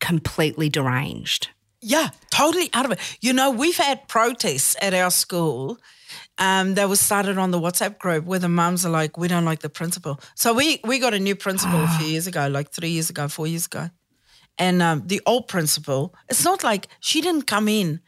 completely 0.00 0.68
deranged. 0.68 1.48
Yeah, 1.80 2.08
totally 2.30 2.70
out 2.74 2.84
of 2.84 2.92
it. 2.92 2.98
You 3.20 3.32
know, 3.32 3.50
we've 3.50 3.76
had 3.76 4.08
protests 4.08 4.76
at 4.82 4.94
our 4.94 5.10
school 5.10 5.78
um, 6.38 6.74
that 6.74 6.88
was 6.88 7.00
started 7.00 7.38
on 7.38 7.50
the 7.50 7.60
WhatsApp 7.60 7.98
group 7.98 8.24
where 8.24 8.38
the 8.38 8.48
mums 8.48 8.84
are 8.84 8.90
like, 8.90 9.16
we 9.16 9.28
don't 9.28 9.44
like 9.44 9.60
the 9.60 9.68
principal. 9.68 10.20
So 10.34 10.52
we 10.52 10.80
we 10.84 10.98
got 10.98 11.14
a 11.14 11.18
new 11.18 11.36
principal 11.36 11.82
a 11.82 11.88
few 11.98 12.06
years 12.12 12.26
ago, 12.26 12.48
like 12.48 12.70
three 12.70 12.90
years 12.90 13.10
ago, 13.10 13.28
four 13.28 13.46
years 13.46 13.66
ago. 13.66 13.90
And 14.58 14.82
um, 14.82 15.04
the 15.06 15.20
old 15.24 15.46
principal, 15.46 16.14
it's 16.28 16.44
not 16.44 16.64
like 16.64 16.88
she 17.00 17.20
didn't 17.20 17.42
come 17.42 17.68
in 17.68 18.00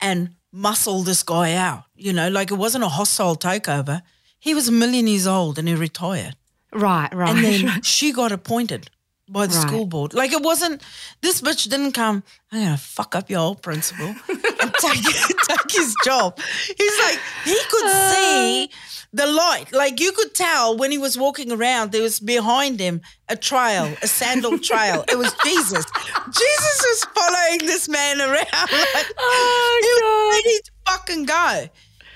and 0.00 0.34
muscle 0.52 1.02
this 1.02 1.22
guy 1.22 1.54
out, 1.54 1.84
you 1.96 2.12
know, 2.12 2.28
like 2.28 2.50
it 2.50 2.56
wasn't 2.56 2.84
a 2.84 2.88
hostile 2.88 3.36
takeover. 3.36 4.02
He 4.38 4.54
was 4.54 4.68
a 4.68 4.72
million 4.72 5.06
years 5.06 5.26
old 5.26 5.58
and 5.58 5.66
he 5.66 5.74
retired. 5.74 6.36
Right, 6.72 7.12
right. 7.14 7.30
And 7.30 7.44
then 7.44 7.82
she 7.82 8.12
got 8.12 8.32
appointed 8.32 8.90
by 9.28 9.46
the 9.46 9.54
Right. 9.54 9.66
school 9.66 9.86
board. 9.86 10.12
Like 10.14 10.32
it 10.32 10.42
wasn't, 10.42 10.82
this 11.22 11.40
bitch 11.40 11.68
didn't 11.68 11.92
come, 11.92 12.22
I'm 12.52 12.76
to 12.76 12.82
fuck 12.82 13.14
up 13.14 13.30
your 13.30 13.40
old 13.40 13.62
principal 13.62 14.06
and 14.06 14.74
take, 14.80 15.02
take 15.48 15.70
his 15.70 15.94
job. 16.04 16.38
He's 16.76 16.98
like, 17.00 17.18
he 17.44 17.58
could 17.70 17.90
see 18.12 18.70
the 19.12 19.26
light. 19.26 19.72
Like 19.72 20.00
you 20.00 20.12
could 20.12 20.34
tell 20.34 20.76
when 20.76 20.90
he 20.90 20.98
was 20.98 21.16
walking 21.16 21.52
around, 21.52 21.92
there 21.92 22.02
was 22.02 22.20
behind 22.20 22.80
him 22.80 23.00
a 23.28 23.36
trail, 23.36 23.94
a 24.02 24.06
sandal 24.06 24.58
trail. 24.58 25.04
It 25.08 25.16
was 25.16 25.32
Jesus. 25.44 25.84
Jesus 26.26 26.82
was 26.88 27.04
following 27.14 27.58
this 27.60 27.88
man 27.88 28.20
around. 28.20 28.46
Like, 28.94 29.06
Oh, 29.18 30.40
he 30.44 30.58
to 30.64 30.70
fucking 30.86 31.24
go. 31.24 31.68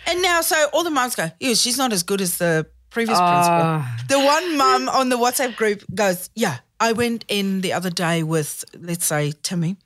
And 0.06 0.22
now, 0.22 0.40
so 0.40 0.68
all 0.72 0.84
the 0.84 0.90
moms 0.90 1.14
go, 1.14 1.30
yeah, 1.40 1.54
she's 1.54 1.76
not 1.78 1.92
as 1.92 2.02
good 2.02 2.20
as 2.20 2.38
the 2.38 2.66
previous 2.90 3.18
principal. 3.18 3.60
Ah. 3.62 3.96
The 4.08 4.18
one 4.18 4.56
mum 4.56 4.88
on 4.88 5.08
the 5.10 5.16
WhatsApp 5.16 5.54
group 5.56 5.84
goes, 5.94 6.30
Yeah, 6.34 6.58
I 6.80 6.92
went 6.92 7.24
in 7.28 7.60
the 7.60 7.72
other 7.72 7.90
day 7.90 8.22
with, 8.22 8.64
let's 8.78 9.04
say, 9.04 9.32
Timmy. 9.42 9.76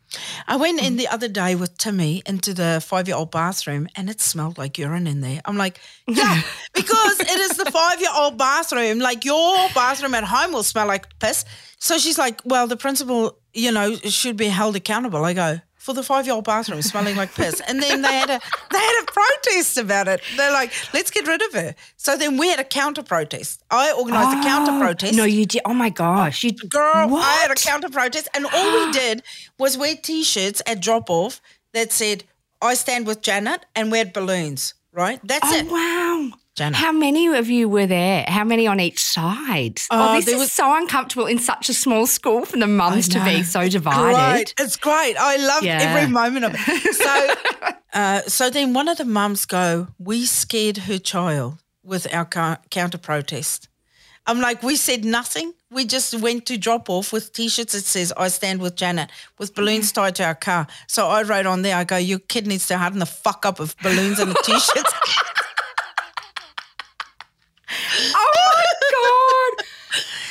I 0.46 0.56
went 0.56 0.82
in 0.82 0.96
the 0.96 1.08
other 1.08 1.28
day 1.28 1.54
with 1.54 1.78
Timmy 1.78 2.22
into 2.26 2.52
the 2.52 2.82
five 2.84 3.08
year 3.08 3.16
old 3.16 3.30
bathroom 3.30 3.88
and 3.96 4.10
it 4.10 4.20
smelled 4.20 4.58
like 4.58 4.76
urine 4.76 5.06
in 5.06 5.22
there. 5.22 5.40
I'm 5.46 5.56
like, 5.56 5.80
Yeah, 6.06 6.42
because 6.74 7.20
it 7.20 7.38
is 7.38 7.56
the 7.56 7.70
five 7.70 8.00
year 8.00 8.10
old 8.14 8.36
bathroom. 8.36 8.98
Like 8.98 9.24
your 9.24 9.68
bathroom 9.74 10.14
at 10.14 10.24
home 10.24 10.52
will 10.52 10.62
smell 10.62 10.86
like 10.86 11.18
piss. 11.18 11.46
So 11.78 11.96
she's 11.96 12.18
like, 12.18 12.40
Well, 12.44 12.66
the 12.66 12.76
principal, 12.76 13.38
you 13.54 13.72
know, 13.72 13.94
should 13.96 14.36
be 14.36 14.48
held 14.48 14.76
accountable. 14.76 15.24
I 15.24 15.32
go, 15.32 15.60
for 15.82 15.92
the 15.92 16.02
five-year-old 16.02 16.44
bathroom 16.44 16.80
smelling 16.80 17.16
like 17.16 17.34
piss, 17.34 17.60
and 17.66 17.82
then 17.82 18.02
they 18.02 18.12
had 18.12 18.30
a 18.30 18.40
they 18.70 18.78
had 18.78 19.02
a 19.02 19.06
protest 19.12 19.76
about 19.78 20.06
it. 20.06 20.20
They're 20.36 20.52
like, 20.52 20.72
"Let's 20.94 21.10
get 21.10 21.26
rid 21.26 21.42
of 21.42 21.52
her." 21.54 21.74
So 21.96 22.16
then 22.16 22.36
we 22.36 22.48
had 22.48 22.60
a 22.60 22.64
counter 22.64 23.02
protest. 23.02 23.62
I 23.70 23.92
organised 23.92 24.38
a 24.38 24.42
counter 24.48 24.72
oh, 24.72 24.80
protest. 24.80 25.14
No, 25.14 25.24
you 25.24 25.44
did. 25.44 25.62
Oh 25.64 25.74
my 25.74 25.90
gosh, 25.90 26.44
you 26.44 26.52
Girl, 26.52 27.08
What? 27.08 27.24
I 27.24 27.32
had 27.42 27.50
a 27.50 27.54
counter 27.56 27.88
protest, 27.88 28.28
and 28.34 28.46
all 28.46 28.86
we 28.86 28.92
did 29.04 29.22
was 29.58 29.76
wear 29.76 29.96
T-shirts 30.00 30.62
at 30.66 30.80
drop 30.80 31.10
off 31.10 31.40
that 31.74 31.90
said 31.92 32.24
"I 32.60 32.74
stand 32.74 33.06
with 33.06 33.20
Janet," 33.20 33.66
and 33.74 33.90
we 33.90 33.98
had 33.98 34.12
balloons. 34.12 34.74
Right, 34.94 35.20
that's 35.24 35.50
Oh 35.50 35.56
it. 35.56 35.66
wow. 35.70 36.11
Janet. 36.54 36.76
How 36.78 36.92
many 36.92 37.28
of 37.28 37.48
you 37.48 37.66
were 37.66 37.86
there? 37.86 38.24
How 38.28 38.44
many 38.44 38.66
on 38.66 38.78
each 38.78 39.02
side? 39.02 39.80
Oh, 39.90 40.10
Oh, 40.12 40.16
this 40.16 40.28
is 40.28 40.38
was- 40.38 40.52
so 40.52 40.76
uncomfortable 40.76 41.26
in 41.26 41.38
such 41.38 41.70
a 41.70 41.74
small 41.74 42.06
school 42.06 42.44
for 42.44 42.58
the 42.58 42.66
mums 42.66 43.08
to 43.08 43.24
be 43.24 43.42
so 43.42 43.68
divided. 43.70 44.14
Great. 44.14 44.54
It's 44.60 44.76
great. 44.76 45.16
I 45.18 45.36
love 45.36 45.62
Yeah. 45.62 45.78
every 45.80 46.10
moment 46.12 46.44
of 46.44 46.54
it. 46.54 46.94
So, 46.94 47.34
uh, 47.94 48.20
so 48.28 48.50
then 48.50 48.74
one 48.74 48.88
of 48.88 48.98
the 48.98 49.06
mums 49.06 49.46
go, 49.46 49.88
"We 49.98 50.26
scared 50.26 50.76
her 50.88 50.98
child 50.98 51.58
with 51.82 52.06
our 52.12 52.26
counter 52.70 52.98
protest." 52.98 53.68
I'm 54.26 54.40
like, 54.40 54.62
we 54.62 54.76
said 54.76 55.04
nothing. 55.04 55.54
We 55.70 55.84
just 55.86 56.14
went 56.14 56.46
to 56.46 56.56
drop 56.58 56.88
off 56.90 57.12
with 57.12 57.32
t-shirts 57.32 57.72
that 57.72 57.86
says 57.86 58.12
"I 58.14 58.28
stand 58.28 58.60
with 58.60 58.76
Janet" 58.76 59.08
with 59.38 59.54
balloons 59.54 59.90
tied 59.90 60.16
to 60.16 60.24
our 60.24 60.34
car. 60.34 60.66
So 60.86 61.08
I 61.08 61.22
wrote 61.22 61.46
on 61.46 61.62
there, 61.62 61.76
I 61.76 61.84
go, 61.84 61.96
"Your 61.96 62.18
kid 62.18 62.46
needs 62.46 62.66
to 62.68 62.76
harden 62.76 62.98
the 62.98 63.06
fuck 63.06 63.46
up 63.46 63.58
with 63.58 63.74
balloons 63.78 64.18
and 64.20 64.30
the 64.30 64.38
t-shirts." 64.44 64.92
Oh 68.14 68.30
my 68.36 68.64
god! 68.92 69.66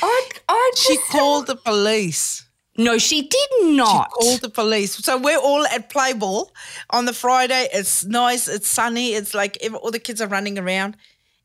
I, 0.04 0.28
I 0.48 0.60
she 0.76 0.96
called 1.10 1.46
the 1.46 1.56
police. 1.56 2.44
no, 2.78 2.98
she 2.98 3.22
did 3.22 3.50
not. 3.62 4.10
She 4.10 4.26
called 4.26 4.40
the 4.40 4.48
police. 4.48 4.94
So 5.04 5.18
we're 5.18 5.38
all 5.38 5.66
at 5.66 5.90
play 5.90 6.12
ball 6.14 6.52
on 6.90 7.04
the 7.04 7.12
Friday. 7.12 7.68
It's 7.72 8.04
nice. 8.04 8.48
It's 8.48 8.68
sunny. 8.68 9.12
It's 9.14 9.34
like 9.34 9.58
all 9.82 9.90
the 9.90 9.98
kids 9.98 10.20
are 10.20 10.28
running 10.28 10.58
around, 10.58 10.96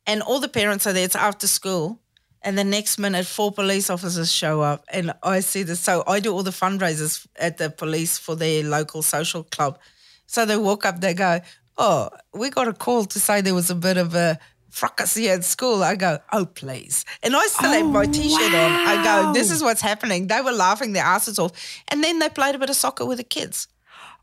and 0.05 0.21
all 0.21 0.39
the 0.39 0.47
parents 0.47 0.87
are 0.87 0.93
there. 0.93 1.03
It's 1.03 1.15
after 1.15 1.47
school, 1.47 1.99
and 2.41 2.57
the 2.57 2.63
next 2.63 2.97
minute, 2.97 3.25
four 3.25 3.51
police 3.51 3.89
officers 3.89 4.31
show 4.31 4.61
up, 4.61 4.85
and 4.91 5.13
I 5.21 5.41
see 5.41 5.63
this. 5.63 5.79
So 5.81 6.03
I 6.07 6.19
do 6.19 6.33
all 6.33 6.43
the 6.43 6.51
fundraisers 6.51 7.27
at 7.37 7.57
the 7.57 7.69
police 7.69 8.17
for 8.17 8.35
their 8.35 8.63
local 8.63 9.01
social 9.01 9.43
club. 9.43 9.79
So 10.27 10.45
they 10.45 10.57
walk 10.57 10.85
up. 10.85 11.01
They 11.01 11.13
go, 11.13 11.41
"Oh, 11.77 12.09
we 12.33 12.49
got 12.49 12.67
a 12.67 12.73
call 12.73 13.05
to 13.05 13.19
say 13.19 13.41
there 13.41 13.53
was 13.55 13.69
a 13.69 13.75
bit 13.75 13.97
of 13.97 14.15
a." 14.15 14.39
Fracas 14.69 15.15
here 15.15 15.33
at 15.33 15.43
school. 15.43 15.83
I 15.83 15.95
go, 15.95 16.19
oh 16.33 16.45
please, 16.45 17.05
and 17.23 17.35
I 17.35 17.47
still 17.47 17.71
had 17.71 17.85
my 17.85 18.03
oh, 18.03 18.11
t-shirt 18.11 18.53
on. 18.53 18.71
I 18.71 19.03
go, 19.03 19.33
this 19.33 19.51
is 19.51 19.61
what's 19.63 19.81
happening. 19.81 20.27
They 20.27 20.41
were 20.41 20.51
laughing 20.51 20.93
their 20.93 21.03
asses 21.03 21.39
off, 21.39 21.51
and 21.87 22.03
then 22.03 22.19
they 22.19 22.29
played 22.29 22.55
a 22.55 22.59
bit 22.59 22.69
of 22.69 22.75
soccer 22.75 23.05
with 23.05 23.17
the 23.17 23.23
kids. 23.23 23.67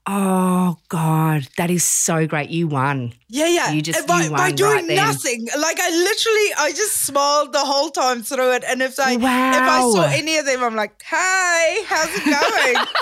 Oh 0.07 0.77
god, 0.91 1.49
that 1.57 1.71
is 1.71 1.83
so 1.83 2.27
great. 2.27 2.51
You 2.51 2.69
won. 2.69 3.15
Yeah, 3.29 3.47
yeah. 3.49 3.71
You 3.73 3.81
just- 3.81 4.07
by, 4.07 4.25
you 4.25 4.31
by 4.31 4.51
doing 4.53 4.73
right 4.73 4.87
then. 4.87 4.97
nothing, 4.97 5.47
like 5.59 5.81
I 5.81 5.89
literally, 5.89 6.49
I 6.59 6.73
just 6.77 6.99
smiled 6.99 7.53
the 7.55 7.61
whole 7.61 7.89
time 7.89 8.23
through 8.23 8.53
it. 8.53 8.65
And 8.69 8.83
if 8.83 8.97
they, 8.97 9.15
if 9.15 9.25
I 9.25 9.81
saw 9.81 10.03
any 10.05 10.37
of 10.37 10.45
them, 10.45 10.63
I'm 10.63 10.75
like, 10.77 11.03
"Hey, 11.03 11.85
how's 11.87 12.09
it 12.15 12.25
going?" 12.25 12.87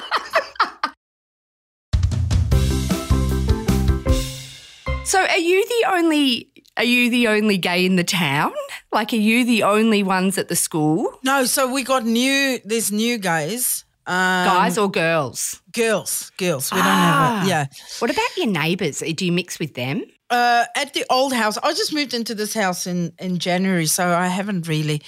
So, 5.04 5.20
are 5.20 5.36
you 5.38 5.66
the 5.66 5.90
only? 5.92 6.51
Are 6.76 6.84
you 6.84 7.10
the 7.10 7.28
only 7.28 7.58
gay 7.58 7.84
in 7.84 7.96
the 7.96 8.04
town? 8.04 8.52
Like, 8.92 9.12
are 9.12 9.16
you 9.16 9.44
the 9.44 9.62
only 9.62 10.02
ones 10.02 10.38
at 10.38 10.48
the 10.48 10.56
school, 10.56 11.18
no, 11.22 11.44
so 11.44 11.70
we 11.72 11.82
got 11.82 12.04
new. 12.04 12.58
There's 12.64 12.90
new 12.90 13.18
guys, 13.18 13.84
um, 14.06 14.46
guys 14.46 14.78
or 14.78 14.90
girls? 14.90 15.60
girls, 15.72 16.30
girls. 16.38 16.70
We 16.72 16.78
don't 16.78 16.86
Ah. 16.86 17.36
have 17.40 17.46
it. 17.46 17.48
Yeah. 17.50 17.66
What 17.98 18.10
about 18.10 18.36
your 18.36 18.46
neighbours? 18.48 18.98
Do 19.00 19.24
you 19.26 19.32
mix 19.32 19.58
with 19.58 19.74
them? 19.74 20.02
uh, 20.30 20.64
at 20.76 20.94
the 20.94 21.04
old 21.10 21.34
house. 21.34 21.58
I 21.62 21.74
just 21.74 21.92
moved 21.92 22.14
into 22.14 22.34
this 22.34 22.54
house 22.54 22.86
in 22.86 23.12
in 23.18 23.38
January, 23.38 23.86
so 23.86 24.02
I 24.16 24.28
haven't 24.28 24.66
really. 24.66 25.02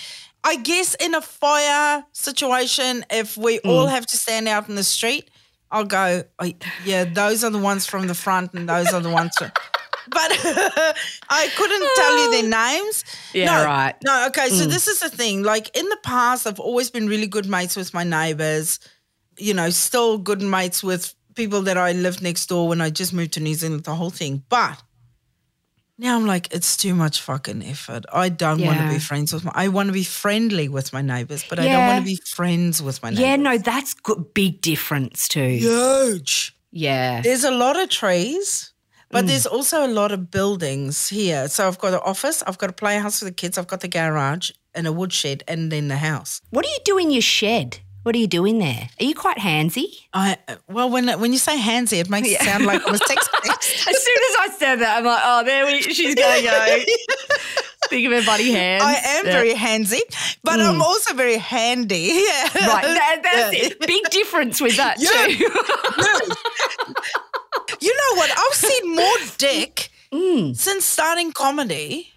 I 0.46 0.56
guess 0.56 0.94
in 1.00 1.14
a 1.14 1.22
fire 1.22 2.04
situation, 2.12 3.04
if 3.10 3.36
we 3.38 3.58
Mm. 3.60 3.70
all 3.70 3.86
have 3.86 4.04
to 4.06 4.16
stand 4.18 4.48
out 4.48 4.68
in 4.68 4.74
the 4.74 4.84
street, 4.84 5.30
I'll 5.70 5.86
go. 5.86 6.24
I, 6.38 6.54
yeah, 6.84 7.04
those 7.04 7.42
are 7.42 7.50
the 7.50 7.58
ones 7.70 7.86
from 7.86 8.06
the 8.06 8.14
front, 8.14 8.52
and 8.52 8.68
those 8.68 8.92
are 8.92 9.00
the 9.00 9.08
ones. 9.10 9.34
From, 9.38 9.50
but 10.14 10.30
I 11.28 11.48
couldn't 11.56 11.88
tell 11.96 12.18
you 12.18 12.30
their 12.30 12.60
oh. 12.60 12.72
names. 12.72 13.04
Yeah, 13.32 13.46
no, 13.46 13.64
right. 13.66 13.94
No, 14.04 14.26
okay. 14.28 14.48
So 14.48 14.64
mm. 14.64 14.70
this 14.70 14.88
is 14.88 15.00
the 15.00 15.10
thing. 15.10 15.42
Like 15.42 15.76
in 15.76 15.88
the 15.88 15.98
past, 16.02 16.46
I've 16.46 16.60
always 16.60 16.90
been 16.90 17.08
really 17.08 17.26
good 17.26 17.46
mates 17.46 17.76
with 17.76 17.92
my 17.92 18.04
neighbors. 18.04 18.78
You 19.36 19.52
know, 19.52 19.70
still 19.70 20.18
good 20.18 20.40
mates 20.40 20.82
with 20.82 21.14
people 21.34 21.62
that 21.62 21.76
I 21.76 21.92
lived 21.92 22.22
next 22.22 22.46
door 22.46 22.68
when 22.68 22.80
I 22.80 22.90
just 22.90 23.12
moved 23.12 23.32
to 23.32 23.40
New 23.40 23.54
Zealand. 23.54 23.84
The 23.84 23.94
whole 23.94 24.10
thing, 24.10 24.44
but 24.48 24.80
now 25.96 26.16
I'm 26.16 26.26
like, 26.26 26.52
it's 26.52 26.76
too 26.76 26.94
much 26.94 27.20
fucking 27.20 27.62
effort. 27.64 28.04
I 28.12 28.28
don't 28.28 28.60
want 28.64 28.78
to 28.78 28.88
be 28.88 28.98
friends 28.98 29.32
with 29.32 29.44
my. 29.44 29.52
I 29.54 29.68
want 29.68 29.88
to 29.88 29.92
be 29.92 30.04
friendly 30.04 30.68
with 30.68 30.92
my 30.92 31.02
neighbors, 31.02 31.44
but 31.48 31.58
I 31.58 31.64
don't 31.64 31.86
want 31.86 32.04
to 32.04 32.10
be 32.10 32.16
friends 32.16 32.82
with 32.82 33.02
my 33.02 33.10
neighbors. 33.10 33.22
Yeah, 33.22 33.36
no, 33.36 33.58
that's 33.58 33.94
good. 33.94 34.34
Big 34.34 34.60
difference 34.60 35.28
too. 35.28 35.46
huge. 35.46 36.56
Yeah. 36.72 37.20
There's 37.20 37.44
a 37.44 37.52
lot 37.52 37.78
of 37.78 37.88
trees, 37.88 38.72
but 39.14 39.20
hmm. 39.20 39.28
there's 39.28 39.46
also 39.46 39.86
a 39.86 39.92
lot 40.00 40.10
of 40.10 40.32
buildings 40.32 41.08
here. 41.08 41.46
So 41.46 41.68
I've 41.68 41.78
got 41.78 41.94
an 41.94 42.00
office, 42.04 42.42
I've 42.42 42.58
got 42.58 42.68
a 42.68 42.72
playhouse 42.72 43.20
for 43.20 43.26
the 43.26 43.30
kids, 43.30 43.56
I've 43.56 43.68
got 43.68 43.80
the 43.80 43.86
garage 43.86 44.50
and 44.74 44.88
a 44.88 44.92
woodshed, 44.92 45.44
and 45.46 45.70
then 45.70 45.86
the 45.86 45.98
house. 45.98 46.40
What 46.50 46.64
do 46.64 46.70
you 46.70 46.78
do 46.84 46.98
in 46.98 47.12
your 47.12 47.22
shed? 47.22 47.78
What 48.02 48.16
are 48.16 48.18
you 48.18 48.26
doing 48.26 48.58
there? 48.58 48.88
Are 49.00 49.04
you 49.04 49.14
quite 49.14 49.38
handsy? 49.38 49.84
I 50.12 50.36
well, 50.68 50.90
when 50.90 51.08
when 51.20 51.32
you 51.32 51.38
say 51.38 51.56
handsy, 51.56 52.00
it 52.00 52.10
makes 52.10 52.28
it 52.28 52.40
sound 52.40 52.66
like 52.66 52.84
I 52.86 52.90
was 52.90 53.00
texting. 53.00 53.48
As 53.48 54.02
soon 54.04 54.20
as 54.30 54.36
I 54.40 54.56
said 54.58 54.76
that, 54.80 54.98
I'm 54.98 55.04
like, 55.04 55.22
oh, 55.24 55.44
there 55.44 55.64
we, 55.64 55.80
she's 55.80 56.14
going 56.14 56.44
to 56.44 56.50
go. 56.50 56.84
Think 57.88 58.06
of 58.06 58.12
her 58.12 58.22
bloody 58.22 58.50
hands. 58.50 58.82
I 58.82 58.94
am 58.94 59.26
Yeah. 59.26 59.32
very 59.32 59.54
handsy, 59.54 60.00
but 60.42 60.60
I'm 60.60 60.76
hmm. 60.76 60.82
also 60.82 61.14
very 61.14 61.36
handy. 61.36 62.24
Yeah. 62.26 62.48
Right, 62.54 62.84
that, 62.84 63.20
that's 63.22 63.56
Yeah. 63.56 63.66
it. 63.66 63.80
Big 63.80 64.02
difference 64.10 64.60
with 64.60 64.76
that 64.76 64.96
Yeah. 64.98 65.10
too. 65.10 65.48
What? 68.28 68.38
I've 68.38 68.54
seen 68.56 68.94
more 68.94 69.16
dick 69.38 69.90
Mm. 70.12 70.56
since 70.56 70.84
starting 70.84 71.32
comedy 71.32 72.12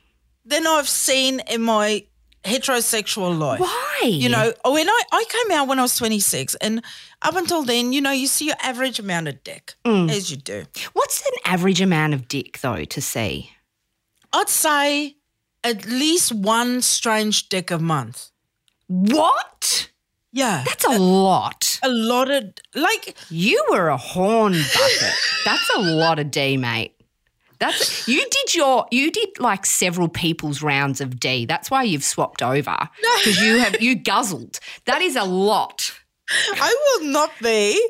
than 0.45 0.67
I've 0.67 0.87
seen 0.87 1.39
in 1.49 1.61
my 1.63 2.03
heterosexual 2.43 3.37
life. 3.37 3.59
Why? 3.59 4.01
You 4.03 4.29
know, 4.29 4.53
when 4.65 4.87
I, 4.87 5.01
I 5.11 5.25
came 5.27 5.57
out 5.57 5.67
when 5.67 5.79
I 5.79 5.81
was 5.81 5.97
26, 5.97 6.53
and 6.55 6.83
up 7.23 7.35
until 7.35 7.63
then, 7.63 7.93
you 7.93 7.99
know, 8.01 8.11
you 8.11 8.27
see 8.27 8.45
your 8.45 8.55
average 8.61 8.99
amount 8.99 9.27
of 9.29 9.43
dick, 9.43 9.73
Mm. 9.83 10.11
as 10.11 10.29
you 10.29 10.37
do. 10.37 10.65
what's 10.93 11.21
an 11.25 11.33
average 11.45 11.81
amount 11.81 12.13
of 12.13 12.27
dick 12.27 12.59
though 12.61 12.85
to 12.85 13.01
see? 13.01 13.49
I'd 14.31 14.47
say 14.49 15.15
at 15.63 15.87
least 15.87 16.31
one 16.31 16.81
strange 16.83 17.49
dick 17.49 17.71
a 17.71 17.79
month. 17.79 18.29
What? 18.87 19.89
Yeah. 20.37 20.63
That's 20.65 20.85
a 20.85 20.99
lot. 20.99 21.79
a 21.81 21.89
lot 21.89 22.29
of, 22.29 22.43
like, 22.75 23.17
You 23.31 23.63
were 23.71 23.87
a 23.87 23.97
horn 23.97 24.53
bucket. 24.53 25.13
That's 25.45 25.69
a 25.75 25.79
lot 25.81 26.19
of 26.19 26.29
D, 26.29 26.57
mate. 26.57 26.93
That's 27.59 28.07
you 28.07 28.23
did 28.29 28.53
your 28.53 28.85
you 28.91 29.09
did 29.11 29.39
like 29.39 29.65
several 29.65 30.07
people's 30.07 30.61
rounds 30.61 31.01
of 31.01 31.19
D. 31.19 31.47
That's 31.47 31.71
why 31.71 31.81
you've 31.83 32.03
swapped 32.03 32.43
over 32.43 32.77
because 33.17 33.41
you 33.41 33.57
have 33.57 33.81
you 33.81 33.95
guzzled. 33.95 34.59
That 34.85 35.01
is 35.01 35.15
a 35.15 35.23
lot. 35.23 35.91
I 36.29 36.75
will 36.99 37.07
not 37.11 37.31
be 37.41 37.83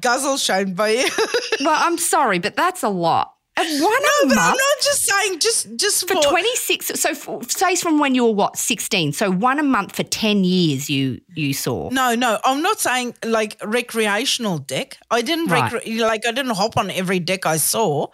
guzzle 0.00 0.36
shown 0.36 0.74
by 0.74 0.90
you. 0.90 1.08
Well, 1.60 1.76
I'm 1.76 1.98
sorry, 1.98 2.38
but 2.38 2.54
that's 2.54 2.84
a 2.84 2.88
lot. 2.88 3.34
And 3.60 3.82
one 3.82 3.92
a 3.92 4.28
but 4.28 4.38
I'm 4.38 4.52
not 4.56 4.78
just 4.82 5.02
saying, 5.02 5.38
just 5.40 5.74
just 5.76 6.06
for 6.08 6.14
26. 6.14 6.86
So 7.00 7.14
for, 7.14 7.42
say 7.44 7.74
from 7.76 7.98
when 7.98 8.14
you 8.14 8.24
were 8.24 8.32
what 8.32 8.56
16. 8.56 9.12
So 9.12 9.30
one 9.30 9.58
a 9.58 9.62
month 9.62 9.96
for 9.96 10.02
10 10.04 10.44
years. 10.44 10.88
You 10.88 11.20
you 11.34 11.52
saw. 11.54 11.88
No, 11.90 12.14
no, 12.14 12.38
I'm 12.44 12.62
not 12.62 12.78
saying 12.80 13.14
like 13.24 13.56
recreational 13.64 14.58
dick. 14.58 14.98
I 15.10 15.22
didn't 15.22 15.46
Right. 15.48 15.72
recre- 15.72 16.00
like 16.00 16.26
I 16.26 16.32
didn't 16.32 16.54
hop 16.54 16.76
on 16.76 16.90
every 16.90 17.18
dick 17.20 17.46
I 17.46 17.56
saw. 17.56 18.06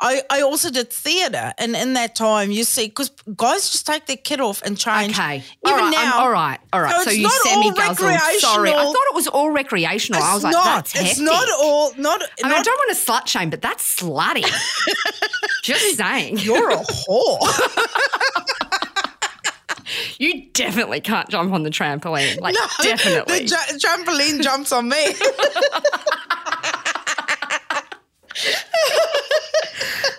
I 0.00 0.22
I 0.30 0.42
also 0.42 0.70
did 0.70 0.90
theatre, 0.92 1.52
and 1.58 1.74
in 1.74 1.94
that 1.94 2.14
time, 2.14 2.50
you 2.50 2.64
see, 2.64 2.86
because 2.86 3.10
guys 3.36 3.70
just 3.70 3.86
take 3.86 4.06
their 4.06 4.16
kid 4.16 4.40
off 4.40 4.62
and 4.62 4.78
change. 4.78 5.18
Okay. 5.18 5.36
even 5.66 5.72
all 5.72 5.76
right, 5.78 5.90
now. 5.92 5.98
I'm- 6.02 6.20
all 6.22 6.30
right. 6.30 6.58
All 6.72 6.80
right. 6.80 6.94
So 7.04 7.04
So, 7.04 7.10
you 7.10 7.22
not 7.24 7.32
semi 7.32 7.70
guzzled. 7.72 8.18
Sorry. 8.40 8.70
I 8.70 8.74
thought 8.84 9.06
it 9.10 9.14
was 9.14 9.26
all 9.28 9.50
recreational. 9.50 10.22
I 10.22 10.26
It's 10.26 10.34
was 10.34 10.44
like, 10.44 10.52
not. 10.52 10.64
that's 10.86 10.94
it's 10.94 11.18
not 11.18 11.48
all. 11.60 11.92
Not. 11.96 12.22
I, 12.44 12.48
mean, 12.48 12.56
I 12.58 12.62
don't 12.62 12.78
want 12.78 12.96
to 12.96 13.04
slut 13.04 13.26
shame, 13.26 13.50
but 13.50 13.60
that's 13.62 13.96
slutty. 14.00 14.44
Just 15.62 15.96
saying. 15.96 16.38
you're 16.38 16.70
a 16.70 16.76
whore. 16.76 17.38
You 20.18 20.48
definitely 20.52 21.00
can't 21.00 21.28
jump 21.28 21.52
on 21.52 21.64
the 21.64 21.70
trampoline. 21.70 22.40
Like, 22.40 22.54
No, 22.54 22.66
definitely. 22.82 23.40
The 23.40 23.46
ju- 23.46 23.78
trampoline 23.78 24.40
jumps 24.42 24.72
on 24.72 24.88
me. 24.88 24.96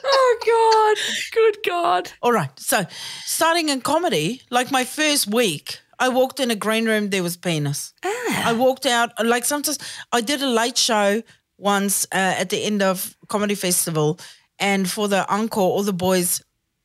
oh, 0.05 0.37
God. 0.45 0.97
Good 1.33 1.57
God. 1.65 2.11
All 2.21 2.31
right. 2.31 2.49
So, 2.59 2.85
starting 3.25 3.69
in 3.69 3.81
comedy, 3.81 4.41
like 4.49 4.71
my 4.71 4.83
first 4.83 5.27
week, 5.27 5.79
I 5.99 6.09
walked 6.09 6.39
in 6.39 6.51
a 6.51 6.55
green 6.55 6.85
room, 6.85 7.09
there 7.09 7.23
was 7.23 7.37
penis. 7.37 7.93
Ah. 8.03 8.49
I 8.49 8.53
walked 8.53 8.85
out, 8.85 9.11
like 9.25 9.45
sometimes 9.45 9.77
I 10.11 10.21
did 10.21 10.41
a 10.41 10.47
late 10.47 10.77
show 10.77 11.21
once 11.57 12.05
uh, 12.11 12.35
at 12.39 12.49
the 12.49 12.63
end 12.63 12.81
of 12.81 13.15
Comedy 13.27 13.55
Festival. 13.55 14.19
And 14.59 14.89
for 14.89 15.07
the 15.07 15.27
encore, 15.33 15.63
all 15.71 15.83
the 15.83 15.93
boys 15.93 16.41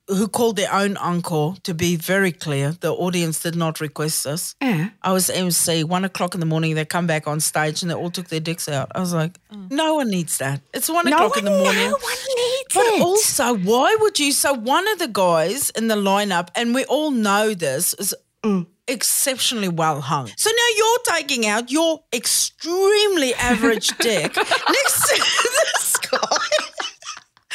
who 0.09 0.27
called 0.27 0.57
their 0.57 0.73
own 0.73 0.97
encore, 0.97 1.55
to 1.65 1.75
be 1.75 1.95
very 1.97 2.33
clear, 2.33 2.73
the 2.81 2.91
audience 2.95 3.43
did 3.43 3.55
not 3.55 3.79
request 3.79 4.25
this. 4.25 4.55
Yeah. 4.63 4.89
I 5.03 5.13
was 5.13 5.29
MC, 5.29 5.85
one 5.85 6.03
o'clock 6.07 6.33
in 6.33 6.41
the 6.41 6.47
morning, 6.47 6.75
they 6.75 6.87
come 6.87 7.07
back 7.07 7.27
on 7.27 7.41
stage 7.41 7.83
and 7.83 7.91
they 7.91 7.95
all 7.95 8.11
took 8.11 8.29
their 8.29 8.41
dicks 8.41 8.71
out. 8.71 8.91
I 8.95 9.01
was 9.01 9.13
like, 9.13 9.39
no 9.71 9.97
one 9.97 10.09
needs 10.09 10.39
that. 10.39 10.63
It's 10.73 10.89
one 10.89 11.05
No 11.11 11.17
o'clock 11.17 11.37
one, 11.37 11.39
in 11.41 11.45
the 11.45 11.59
morning. 11.59 11.91
no 11.91 11.91
one 11.91 12.01
needs 12.37 12.63
it. 12.71 12.75
But 12.75 12.87
it. 12.87 13.03
also, 13.03 13.55
why 13.59 13.97
would 14.01 14.19
you? 14.19 14.33
So 14.33 14.55
one 14.55 14.89
of 14.89 14.99
the 14.99 15.09
guys 15.09 15.69
in 15.71 15.89
the 15.89 15.95
lineup, 15.97 16.49
and 16.55 16.75
we 16.75 16.85
all 16.87 17.11
know 17.11 17.53
this, 17.55 17.93
is 17.95 18.15
Mm. 18.45 18.67
exceptionally 18.87 19.69
well 19.69 20.01
hung. 20.01 20.31
So 20.37 20.49
now 20.49 20.77
you're 20.77 21.17
taking 21.17 21.45
out 21.49 21.73
your 21.73 22.05
extremely 22.15 23.35
average 23.35 23.89
dick 23.99 24.37
next 24.37 25.09
to 25.09 25.17
this 25.75 25.97
guy. 25.97 26.37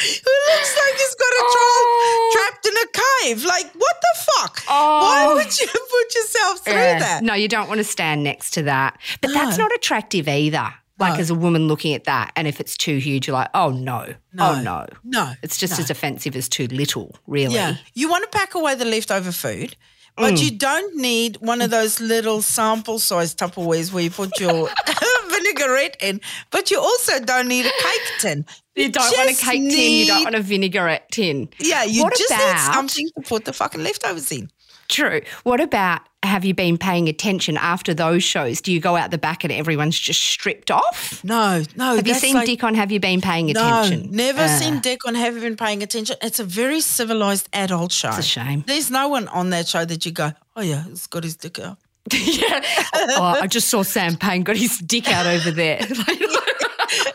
Who 0.03 0.53
looks 0.53 0.77
like 0.77 0.95
he's 0.95 1.15
got 1.15 1.33
a 1.33 1.43
Oh. 1.45 2.31
child 2.33 2.51
trapped 2.51 2.65
in 2.67 2.73
a 2.77 2.87
cave? 3.33 3.45
Like, 3.45 3.73
what 3.75 3.95
the 4.01 4.21
fuck? 4.33 4.63
Oh. 4.69 4.99
Why 5.01 5.33
would 5.33 5.59
you 5.59 5.67
put 5.73 6.15
yourself 6.15 6.59
through 6.65 6.73
Yeah. 6.73 6.99
that? 6.99 7.23
No, 7.23 7.33
you 7.33 7.47
don't 7.47 7.67
want 7.67 7.79
to 7.79 7.83
stand 7.83 8.23
next 8.23 8.51
to 8.55 8.63
that. 8.63 8.97
But 9.21 9.33
that's 9.33 9.57
not 9.57 9.73
attractive 9.73 10.27
either. 10.27 10.73
Like 10.99 11.15
No. 11.15 11.19
as 11.19 11.29
a 11.31 11.35
woman 11.35 11.67
looking 11.67 11.95
at 11.95 12.03
that, 12.03 12.31
and 12.35 12.47
if 12.47 12.59
it's 12.59 12.77
too 12.77 12.97
huge, 12.97 13.27
you're 13.27 13.33
like, 13.33 13.49
oh 13.55 13.69
no, 13.71 14.13
oh 14.37 14.61
no, 14.61 14.85
No. 15.03 15.33
It's 15.41 15.57
just 15.57 15.73
no. 15.79 15.83
as 15.83 15.89
offensive 15.89 16.35
as 16.35 16.47
too 16.47 16.67
little, 16.67 17.15
really. 17.25 17.55
Yeah. 17.55 17.77
You 17.95 18.09
want 18.09 18.23
to 18.31 18.37
pack 18.37 18.53
away 18.53 18.75
the 18.75 18.85
leftover 18.85 19.31
food, 19.31 19.75
but 20.15 20.35
Mm. 20.35 20.43
you 20.43 20.51
don't 20.51 20.95
need 20.95 21.37
one 21.37 21.61
of 21.63 21.71
those 21.71 21.99
little 21.99 22.43
sample 22.43 22.99
size 22.99 23.33
Tupperwares 23.33 23.91
where 23.91 24.03
you 24.03 24.11
put 24.11 24.39
your 24.39 24.69
vinaigrette 25.57 25.97
in, 26.01 26.21
but 26.51 26.71
you 26.71 26.79
also 26.79 27.19
don't 27.19 27.47
need 27.47 27.65
a 27.65 27.71
cake 27.71 28.11
tin. 28.19 28.45
You 28.75 28.89
don't 28.89 29.17
want 29.17 29.29
a 29.29 29.33
cake 29.33 29.69
tin. 29.69 29.91
You 29.93 30.05
don't 30.07 30.23
want 30.23 30.35
a 30.35 30.41
vinaigrette 30.41 31.11
tin. 31.11 31.49
Yeah, 31.59 31.83
you 31.83 32.03
What 32.03 32.15
just 32.17 32.31
about- 32.31 32.53
need 32.53 32.73
something 32.73 33.07
to 33.15 33.21
put 33.27 33.45
the 33.45 33.53
fucking 33.53 33.83
leftovers 33.83 34.31
in. 34.31 34.49
True. 34.89 35.21
What 35.43 35.61
about 35.61 36.01
have 36.23 36.43
you 36.45 36.53
been 36.53 36.77
paying 36.77 37.07
attention 37.07 37.57
after 37.57 37.93
those 37.93 38.23
shows? 38.23 38.61
Do 38.61 38.71
you 38.71 38.79
go 38.79 38.95
out 38.95 39.11
the 39.11 39.17
back 39.17 39.43
and 39.43 39.51
everyone's 39.51 39.97
just 39.97 40.21
stripped 40.21 40.69
off? 40.69 41.23
No, 41.23 41.63
no. 41.75 41.95
Have 41.95 42.05
you 42.05 42.13
seen 42.13 42.35
like- 42.35 42.45
Dick 42.45 42.63
on 42.63 42.75
Have 42.75 42.91
You 42.91 42.99
Been 42.99 43.21
Paying 43.21 43.49
Attention? 43.49 44.11
No, 44.11 44.17
never 44.25 44.43
Uh, 44.43 44.59
seen 44.59 44.79
Dick 44.81 45.05
on 45.07 45.15
Have 45.15 45.35
You 45.35 45.41
Been 45.41 45.55
Paying 45.55 45.81
Attention. 45.83 46.17
It's 46.21 46.39
a 46.39 46.43
very 46.43 46.81
civilized 46.81 47.47
adult 47.53 47.91
show. 47.91 48.09
It's 48.09 48.19
a 48.19 48.23
shame. 48.23 48.65
There's 48.67 48.91
no 48.91 49.07
one 49.07 49.27
on 49.29 49.49
that 49.51 49.67
show 49.67 49.85
that 49.85 50.05
you 50.05 50.11
go, 50.11 50.33
oh 50.55 50.61
yeah, 50.61 50.83
he's 50.87 51.07
got 51.07 51.23
his 51.23 51.37
dick 51.37 51.59
out. 51.59 51.77
Yeah. 52.11 52.61
Oh, 52.95 53.39
I 53.41 53.47
just 53.47 53.69
saw 53.69 53.81
Sam 53.83 54.15
Pang 54.17 54.43
got 54.43 54.57
his 54.57 54.77
dick 54.79 55.07
out 55.09 55.25
over 55.25 55.51
there. 55.51 55.79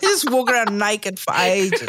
He 0.01 0.07
just 0.07 0.31
walk 0.31 0.51
around 0.51 0.77
naked 0.77 1.19
for 1.21 1.33
ages. 1.35 1.89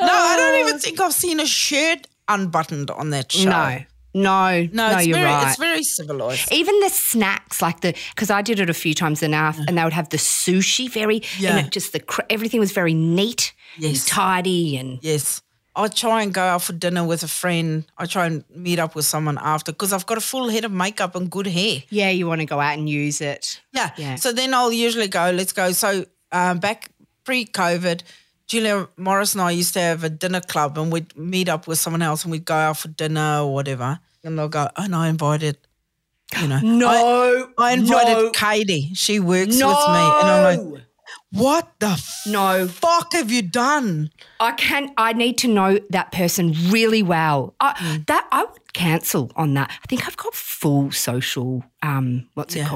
no, 0.00 0.08
I 0.08 0.36
don't 0.38 0.60
even 0.60 0.74
uh, 0.76 0.78
think 0.78 1.00
I've 1.00 1.12
seen 1.12 1.38
a 1.40 1.46
shirt 1.46 2.06
unbuttoned 2.28 2.90
on 2.90 3.10
that 3.10 3.30
show. 3.32 3.44
no, 3.50 3.78
no, 4.14 4.62
no, 4.62 4.68
no, 4.72 4.96
it's 4.98 5.06
you're 5.06 5.18
very, 5.18 5.30
right. 5.30 5.48
It's 5.48 5.58
very 5.58 5.82
civilized. 5.82 6.50
Even 6.52 6.78
the 6.80 6.88
snacks, 6.88 7.60
like 7.60 7.80
the, 7.80 7.94
because 8.14 8.30
I 8.30 8.42
did 8.42 8.58
it 8.58 8.70
a 8.70 8.74
few 8.74 8.94
times 8.94 9.22
enough, 9.22 9.58
and 9.68 9.76
they 9.76 9.84
would 9.84 9.92
have 9.92 10.08
the 10.08 10.16
sushi 10.16 10.90
very, 10.90 11.22
Yeah. 11.38 11.56
and 11.56 11.66
it 11.66 11.72
just 11.72 11.92
the 11.92 12.02
everything 12.30 12.58
was 12.60 12.72
very 12.72 12.94
neat, 12.94 13.52
Yes. 13.78 13.90
and 13.98 14.06
tidy, 14.08 14.76
and 14.78 14.98
Yes. 15.02 15.42
I 15.82 15.88
try 15.88 16.22
and 16.22 16.32
go 16.32 16.42
out 16.42 16.62
for 16.62 16.72
dinner 16.72 17.04
with 17.04 17.22
a 17.22 17.28
friend. 17.28 17.84
I 17.96 18.06
try 18.06 18.26
and 18.26 18.44
meet 18.54 18.78
up 18.78 18.94
with 18.94 19.04
someone 19.04 19.38
after 19.38 19.72
because 19.72 19.92
I've 19.92 20.06
got 20.06 20.18
a 20.18 20.20
full 20.20 20.48
head 20.48 20.64
of 20.64 20.72
makeup 20.72 21.14
and 21.14 21.30
good 21.30 21.46
hair. 21.46 21.82
yeah, 21.90 22.10
you 22.10 22.26
want 22.26 22.40
to 22.40 22.46
go 22.46 22.60
out 22.60 22.78
and 22.78 22.88
use 22.88 23.20
it. 23.20 23.60
Yeah. 23.72 23.90
Yeah. 23.96 24.16
So 24.16 24.32
then 24.32 24.52
I'll 24.54 24.72
usually 24.72 25.08
go, 25.08 25.30
let's 25.30 25.52
go. 25.52 25.72
So 25.72 26.04
um, 26.32 26.58
back 26.58 26.90
pre 27.24 27.46
COVID, 27.46 28.02
Julia 28.46 28.88
Morris 28.96 29.34
and 29.34 29.42
I 29.42 29.52
used 29.52 29.74
to 29.74 29.80
have 29.80 30.04
a 30.04 30.10
dinner 30.10 30.40
club 30.40 30.76
and 30.76 30.92
we'd 30.92 31.16
meet 31.16 31.48
up 31.48 31.66
with 31.66 31.78
someone 31.78 32.02
else 32.02 32.24
and 32.24 32.32
we'd 32.32 32.44
go 32.44 32.54
out 32.54 32.78
for 32.78 32.88
dinner 32.88 33.40
or 33.40 33.54
whatever. 33.54 34.00
And 34.24 34.38
they'll 34.38 34.48
go, 34.48 34.68
oh, 34.76 34.84
and 34.84 34.94
I 34.94 35.08
invited, 35.08 35.56
you 36.40 36.48
know. 36.48 36.60
No, 36.62 37.52
I, 37.56 37.70
I 37.70 37.72
invited 37.72 38.12
no, 38.12 38.30
Katie. 38.30 38.90
She 38.94 39.20
works 39.20 39.56
no, 39.56 39.68
with 39.68 39.76
me. 39.76 40.02
And 40.20 40.28
I'm 40.28 40.72
like, 40.72 40.82
what 41.32 41.72
the 41.78 42.02
no. 42.26 42.66
fuck 42.68 43.12
have 43.12 43.30
you 43.30 43.42
done? 43.42 44.10
I 44.40 44.52
can. 44.52 44.92
I 44.96 45.12
need 45.12 45.38
to 45.38 45.48
know 45.48 45.78
that 45.90 46.12
person 46.12 46.54
really 46.68 47.02
well. 47.02 47.54
I, 47.60 47.72
Mm. 47.80 48.06
That 48.06 48.26
I 48.32 48.44
would 48.44 48.72
cancel 48.72 49.30
on 49.36 49.54
that. 49.54 49.70
I 49.70 49.86
think 49.88 50.06
I've 50.06 50.16
got 50.16 50.34
full 50.34 50.90
social. 50.90 51.64
Um, 51.82 52.28
what's 52.34 52.54
it 52.56 52.60
Yeah. 52.60 52.68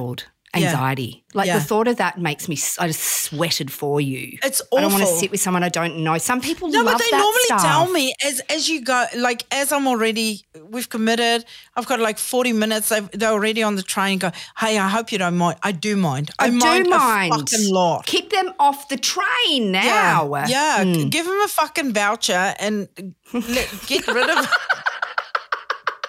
Called? 0.55 0.63
Yeah. 0.63 0.71
Anxiety. 0.71 1.25
Like 1.35 1.47
Yeah. 1.49 1.59
the 1.59 1.65
thought 1.65 1.89
of 1.89 1.97
that 1.97 2.19
makes 2.19 2.49
me. 2.49 2.57
I 2.79 2.87
just 2.87 3.03
sweated 3.25 3.73
for 3.73 4.01
you. 4.01 4.39
It's 4.45 4.61
awful. 4.71 4.79
I 4.79 4.81
don't 4.83 4.93
want 4.93 5.05
to 5.05 5.11
sit 5.13 5.31
with 5.31 5.41
someone 5.41 5.63
I 5.65 5.69
don't 5.69 5.99
know. 6.05 6.17
Some 6.19 6.41
people 6.41 6.69
No, 6.69 6.85
but 6.85 6.99
they 6.99 7.11
normally 7.11 7.43
stuff. 7.45 7.63
tell 7.63 7.91
me 7.91 8.15
as 8.25 8.41
as 8.49 8.69
you 8.69 8.83
go, 8.83 9.05
like 9.17 9.45
as 9.53 9.73
I'm 9.73 9.87
already, 9.89 10.45
we've 10.71 10.89
committed. 10.89 11.45
I've 11.77 11.87
got 11.87 11.99
like 12.01 12.19
40 12.19 12.53
minutes. 12.53 12.89
They've, 12.91 13.11
they're 13.13 13.33
already 13.33 13.63
on 13.65 13.75
the 13.77 13.83
train. 13.83 14.19
Go, 14.21 14.31
hey, 14.59 14.79
I 14.79 14.89
hope 14.89 15.11
you 15.11 15.19
don't 15.19 15.37
mind. 15.37 15.59
I 15.63 15.73
do 15.73 15.97
mind. 15.97 16.31
I, 16.39 16.47
I 16.47 16.51
mind, 16.51 16.85
do 16.85 16.91
mind. 16.91 17.33
a 17.33 17.37
fucking 17.39 17.73
lot. 17.73 18.07
Keep 18.07 18.31
them 18.31 18.53
off 18.61 18.89
the 18.89 18.97
train 18.97 19.75
Yeah, 19.75 19.83
now. 20.25 20.45
yeah. 20.47 20.85
Mm. 20.85 21.11
Give 21.11 21.27
them 21.27 21.41
a 21.45 21.49
fucking 21.49 21.93
voucher 21.93 22.55
and 22.61 22.89
let, 23.33 23.69
get 23.89 24.07
rid 24.07 24.31
of 24.31 24.49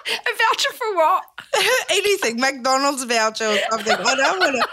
A 0.08 0.36
voucher 0.38 0.72
for 0.74 0.94
what? 0.96 1.24
anything, 1.90 2.40
McDonald's 2.40 3.04
voucher 3.04 3.46
or 3.46 3.58
something. 3.70 3.92
I 3.98 4.14
don't 4.14 4.38
want 4.38 4.54
to. 4.56 4.68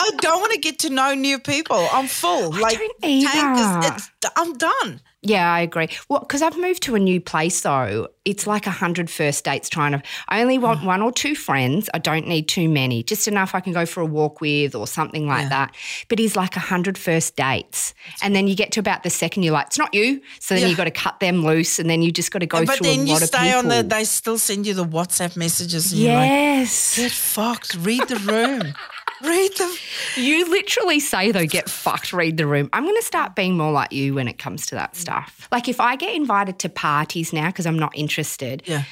I 0.00 0.10
don't 0.20 0.40
want 0.40 0.52
to 0.52 0.58
get 0.60 0.78
to 0.80 0.90
know 0.90 1.14
new 1.14 1.38
people. 1.40 1.88
I'm 1.92 2.06
full. 2.06 2.52
like 2.52 2.78
don't 2.78 3.00
tank 3.00 3.58
is- 3.86 4.08
it's, 4.22 4.30
I'm 4.36 4.56
done. 4.56 5.00
Yeah, 5.20 5.52
I 5.52 5.60
agree. 5.62 5.88
Well, 6.08 6.20
because 6.20 6.42
I've 6.42 6.56
moved 6.56 6.84
to 6.84 6.94
a 6.94 6.98
new 7.00 7.20
place, 7.20 7.60
though, 7.62 8.06
it's 8.24 8.46
like 8.46 8.68
a 8.68 8.70
hundred 8.70 9.10
first 9.10 9.44
dates 9.44 9.68
trying 9.68 9.90
to. 9.90 10.02
I 10.28 10.40
only 10.42 10.58
want 10.58 10.84
one 10.84 11.02
or 11.02 11.10
two 11.10 11.34
friends. 11.34 11.90
I 11.92 11.98
don't 11.98 12.28
need 12.28 12.46
too 12.46 12.68
many, 12.68 13.02
just 13.02 13.26
enough 13.26 13.52
I 13.52 13.58
can 13.60 13.72
go 13.72 13.84
for 13.84 14.00
a 14.00 14.06
walk 14.06 14.40
with 14.40 14.76
or 14.76 14.86
something 14.86 15.26
like 15.26 15.42
Yeah. 15.44 15.48
that. 15.48 15.74
But 16.08 16.20
he's 16.20 16.36
like 16.36 16.54
a 16.54 16.60
hundred 16.60 16.96
first 16.96 17.34
dates, 17.34 17.94
and 18.22 18.34
then 18.36 18.46
you 18.46 18.54
get 18.54 18.70
to 18.72 18.80
about 18.80 19.02
the 19.02 19.10
second, 19.10 19.42
you're 19.42 19.52
like, 19.54 19.66
it's 19.66 19.78
not 19.78 19.92
you. 19.92 20.20
So 20.38 20.54
then 20.54 20.62
Yeah. 20.62 20.68
you 20.68 20.76
got 20.76 20.84
to 20.84 20.92
cut 20.92 21.18
them 21.18 21.44
loose, 21.44 21.80
and 21.80 21.90
then 21.90 22.00
you 22.00 22.12
just 22.12 22.30
got 22.30 22.38
to 22.38 22.46
go 22.46 22.64
but 22.64 22.78
through 22.78 22.86
then 22.86 23.00
a 23.00 23.04
you 23.04 23.12
lot 23.14 23.22
stay 23.22 23.50
of 23.50 23.56
on 23.56 23.64
people. 23.64 23.76
the. 23.82 23.88
They 23.88 24.04
still 24.04 24.38
send 24.38 24.68
you 24.68 24.74
the 24.74 24.84
WhatsApp 24.84 25.36
messages. 25.36 25.90
And 25.90 26.00
you're 26.00 26.14
like, 26.14 26.30
yes, 26.30 26.96
Get 26.96 27.10
fucked. 27.10 27.74
Read 27.74 28.06
the 28.06 28.16
room. 28.16 28.72
Read 29.22 29.50
the. 29.56 29.78
you 30.16 30.48
literally 30.50 31.00
say 31.00 31.32
though, 31.32 31.46
get 31.46 31.68
fucked. 31.68 32.12
Read 32.12 32.36
the 32.36 32.46
room. 32.46 32.68
I'm 32.72 32.84
going 32.84 32.96
to 32.96 33.02
start 33.02 33.34
being 33.34 33.56
more 33.56 33.72
like 33.72 33.92
you 33.92 34.14
when 34.14 34.28
it 34.28 34.38
comes 34.38 34.66
to 34.66 34.74
that 34.76 34.96
stuff. 34.96 35.48
Like 35.50 35.68
if 35.68 35.80
I 35.80 35.96
get 35.96 36.14
invited 36.14 36.58
to 36.60 36.68
parties 36.68 37.32
now 37.32 37.46
because 37.48 37.66
I'm 37.66 37.78
not 37.78 37.96
interested. 37.96 38.62
Yeah. 38.66 38.84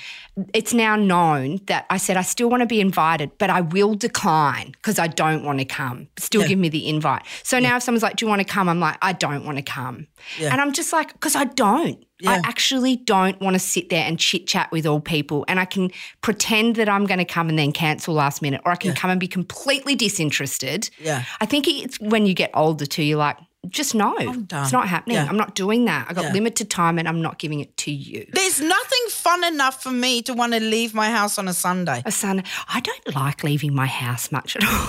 It's 0.53 0.75
now 0.75 0.97
known 0.97 1.61
that 1.67 1.87
I 1.89 1.97
said 1.97 2.17
I 2.17 2.23
still 2.23 2.51
want 2.51 2.61
to 2.61 2.67
be 2.67 2.81
invited, 2.81 3.31
but 3.39 3.49
I 3.49 3.63
will 3.63 3.95
decline 3.95 4.73
because 4.73 4.99
I 4.99 5.07
don't 5.07 5.45
want 5.45 5.59
to 5.61 5.65
come. 5.65 6.09
Still 6.19 6.43
Yeah. 6.43 6.49
give 6.49 6.59
me 6.59 6.69
the 6.69 6.89
invite. 6.89 7.23
So 7.43 7.59
now 7.59 7.77
if 7.77 7.83
someone's 7.83 8.03
like, 8.03 8.17
"Do 8.17 8.27
you 8.27 8.29
want 8.29 8.41
to 8.41 8.45
come?" 8.45 8.69
I'm 8.69 8.81
like, 8.81 8.99
"I 9.01 9.13
don't 9.15 9.45
want 9.47 9.57
to 9.59 9.63
come," 9.63 10.07
Yeah. 10.39 10.53
and 10.53 10.61
I'm 10.61 10.73
just 10.73 10.93
like, 10.93 11.13
because 11.15 11.37
I 11.37 11.45
don't. 11.45 12.05
I 12.27 12.41
actually 12.45 12.97
don't 12.97 13.39
want 13.43 13.55
to 13.55 13.59
sit 13.59 13.91
there 13.91 14.05
and 14.07 14.19
chit 14.19 14.47
chat 14.47 14.73
with 14.73 14.87
all 14.87 15.01
people, 15.01 15.45
and 15.49 15.61
I 15.61 15.67
can 15.67 15.91
pretend 16.23 16.77
that 16.77 16.89
I'm 16.89 17.05
going 17.05 17.19
to 17.19 17.27
come 17.27 17.51
and 17.51 17.59
then 17.59 17.73
cancel 17.73 18.15
last 18.15 18.41
minute, 18.41 18.63
or 18.65 18.73
I 18.73 18.77
can 18.77 18.95
come 18.95 19.11
and 19.11 19.21
be 19.21 19.29
completely 19.29 19.95
disinterested. 19.95 20.89
Yeah. 20.99 21.25
I 21.43 21.47
think 21.47 21.69
it's 21.69 22.01
when 22.01 22.25
you 22.27 22.33
get 22.35 22.51
older 22.55 22.87
too. 22.87 23.03
You're 23.03 23.19
like. 23.19 23.37
Just 23.69 23.95
no, 23.95 24.15
done. 24.17 24.47
it's 24.63 24.73
not 24.73 24.89
happening. 24.89 25.17
Yeah. 25.17 25.27
I'm 25.29 25.37
not 25.37 25.55
doing 25.55 25.85
that. 25.87 26.07
I 26.09 26.13
got 26.15 26.25
Yeah. 26.25 26.33
limited 26.33 26.71
time 26.71 26.99
and 26.99 27.07
I'm 27.09 27.21
not 27.23 27.39
giving 27.39 27.61
it 27.61 27.77
to 27.79 27.91
you. 27.91 28.27
There's 28.33 28.61
nothing 28.61 29.05
fun 29.11 29.45
enough 29.45 29.83
for 29.83 29.91
me 29.91 30.23
to 30.23 30.35
want 30.35 30.53
to 30.53 30.61
leave 30.61 30.95
my 30.95 31.11
house 31.11 31.39
on 31.39 31.49
a 31.49 31.55
Sunday. 31.55 32.03
a 32.05 32.11
son. 32.13 32.43
I 32.69 32.81
don't 32.81 33.15
like 33.15 33.43
leaving 33.45 33.75
my 33.75 33.87
house 33.87 34.31
much 34.33 34.57
at 34.57 34.65
all. 34.65 34.89